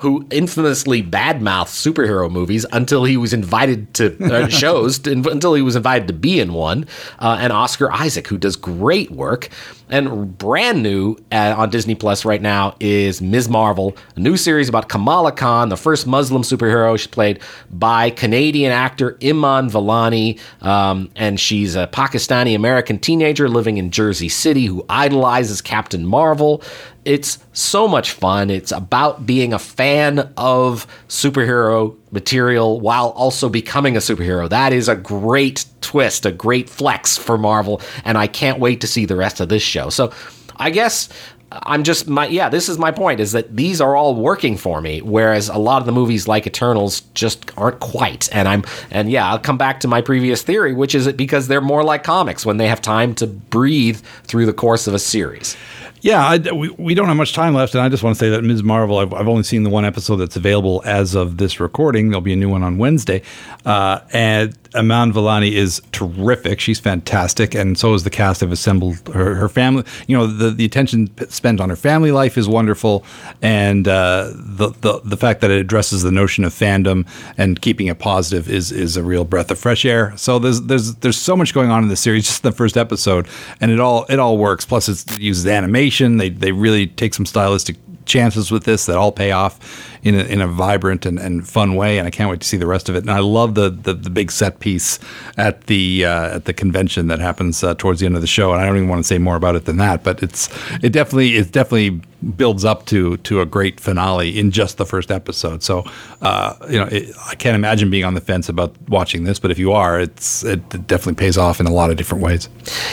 [0.00, 5.62] who infamously badmouthed superhero movies until he was invited to uh, shows, to, until he
[5.62, 6.86] was invited to be in one,
[7.18, 9.50] uh, and Oscar Isaac, who does great work.
[9.90, 13.48] And brand new uh, on Disney Plus right now is Ms.
[13.48, 16.96] Marvel, a new series about Kamala Khan, the first Muslim superhero.
[16.96, 23.78] She's played by Canadian actor Iman Vellani, um, and she's a Pakistani American teenager living
[23.78, 26.62] in Jersey City who idolizes Captain Marvel.
[27.04, 28.50] It's so much fun.
[28.50, 34.48] It's about being a fan of superhero material while also becoming a superhero.
[34.48, 38.86] That is a great twist, a great flex for Marvel, and I can't wait to
[38.86, 39.79] see the rest of this show.
[39.88, 40.12] So,
[40.56, 41.08] I guess
[41.52, 44.80] I'm just my yeah, this is my point is that these are all working for
[44.80, 48.28] me whereas a lot of the movies like Eternals just aren't quite.
[48.32, 51.48] And I'm and yeah, I'll come back to my previous theory which is it because
[51.48, 54.98] they're more like comics when they have time to breathe through the course of a
[54.98, 55.56] series.
[56.02, 58.30] Yeah, I, we, we don't have much time left, and I just want to say
[58.30, 58.62] that Ms.
[58.62, 62.08] Marvel, I've, I've only seen the one episode that's available as of this recording.
[62.08, 63.22] There'll be a new one on Wednesday.
[63.66, 66.60] Uh, and Iman Vellani is terrific.
[66.60, 69.08] She's fantastic, and so is the cast have assembled.
[69.08, 73.04] Her, her family, you know, the, the attention spent on her family life is wonderful,
[73.42, 77.88] and uh, the, the the fact that it addresses the notion of fandom and keeping
[77.88, 80.16] it positive is is a real breath of fresh air.
[80.16, 82.76] So there's there's there's so much going on in this series, just in the first
[82.76, 83.26] episode,
[83.60, 84.64] and it all it all works.
[84.64, 85.89] Plus, it uses animation.
[86.16, 87.76] They they really take some stylistic
[88.06, 91.74] chances with this that all pay off in a, in a vibrant and, and fun
[91.74, 92.98] way, and I can't wait to see the rest of it.
[92.98, 94.98] And I love the the, the big set piece
[95.36, 98.52] at the uh, at the convention that happens uh, towards the end of the show.
[98.52, 100.48] And I don't even want to say more about it than that, but it's
[100.82, 102.00] it definitely it definitely
[102.36, 105.62] builds up to to a great finale in just the first episode.
[105.62, 105.84] So
[106.22, 109.50] uh, you know, it, I can't imagine being on the fence about watching this, but
[109.50, 112.48] if you are, it's it definitely pays off in a lot of different ways.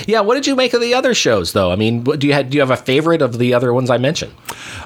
[0.06, 1.72] Yeah, what did you make of the other shows though?
[1.72, 3.98] I mean, do you have, do you have a favorite of the other ones I
[3.98, 4.34] mentioned?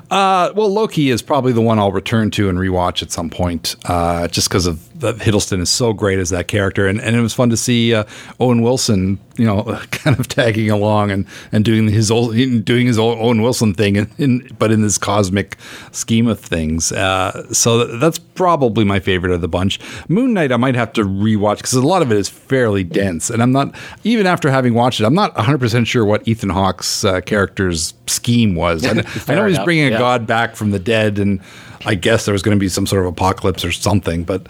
[0.09, 3.75] Uh, well, Loki is probably the one I'll return to and rewatch at some point,
[3.85, 7.33] uh, just because of Hiddleston is so great as that character, and, and it was
[7.33, 8.03] fun to see uh,
[8.39, 12.35] Owen Wilson, you know, kind of tagging along and, and doing his old,
[12.65, 15.57] doing his old Owen Wilson thing, in, in but in this cosmic
[15.91, 16.91] scheme of things.
[16.91, 19.79] Uh, so that's probably my favorite of the bunch.
[20.07, 23.29] Moon Knight, I might have to rewatch because a lot of it is fairly dense,
[23.29, 26.49] and I'm not even after having watched it, I'm not 100 percent sure what Ethan
[26.49, 28.85] Hawke's uh, character's scheme was.
[28.85, 29.97] I, I know he's bringing a yeah.
[29.97, 31.41] god back from the dead, and
[31.85, 34.23] I guess there was going to be some sort of apocalypse or something.
[34.23, 34.47] But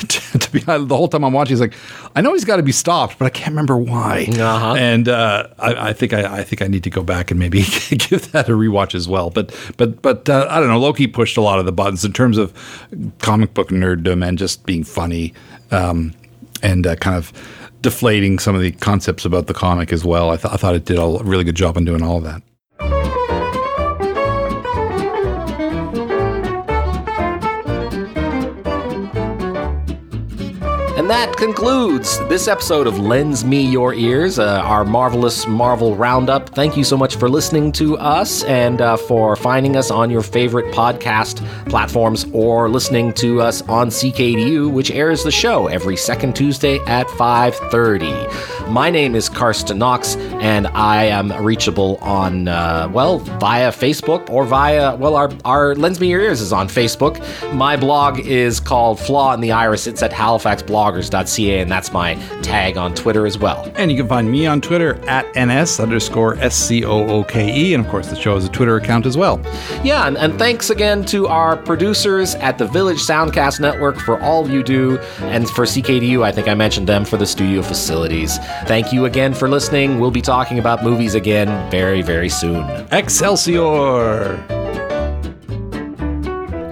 [0.38, 1.74] to be honest, the whole time I'm watching, he's like,
[2.14, 4.26] I know he's got to be stopped, but I can't remember why.
[4.28, 4.74] Uh-huh.
[4.74, 7.58] And uh, I, I think I, I think I need to go back and maybe
[7.90, 9.30] give that a rewatch as well.
[9.30, 10.78] But but but uh, I don't know.
[10.78, 12.52] Loki pushed a lot of the buttons in terms of
[13.20, 15.32] comic book nerddom and just being funny
[15.70, 16.12] um,
[16.62, 17.32] and uh, kind of
[17.80, 20.30] deflating some of the concepts about the comic as well.
[20.30, 22.42] I, th- I thought it did a really good job in doing all of that.
[31.04, 36.48] And that concludes this episode of Lens Me Your Ears, uh, our marvelous Marvel Roundup.
[36.48, 40.22] Thank you so much for listening to us and uh, for finding us on your
[40.22, 46.34] favorite podcast platforms or listening to us on CKDU, which airs the show every second
[46.34, 48.70] Tuesday at 5.30.
[48.70, 54.46] My name is Carsten Knox, and I am reachable on, uh, well, via Facebook or
[54.46, 57.20] via, well, our, our Lens Me Your Ears is on Facebook.
[57.52, 59.86] My blog is called Flaw in the Iris.
[59.86, 60.14] It's at
[61.02, 63.70] and that's my tag on Twitter as well.
[63.76, 67.54] And you can find me on Twitter at ns underscore s c o o k
[67.54, 69.40] e, and of course the show has a Twitter account as well.
[69.82, 74.48] Yeah, and, and thanks again to our producers at the Village Soundcast Network for all
[74.48, 78.38] you do, and for CKDU, I think I mentioned them for the studio facilities.
[78.66, 80.00] Thank you again for listening.
[80.00, 82.64] We'll be talking about movies again very, very soon.
[82.92, 84.63] Excelsior!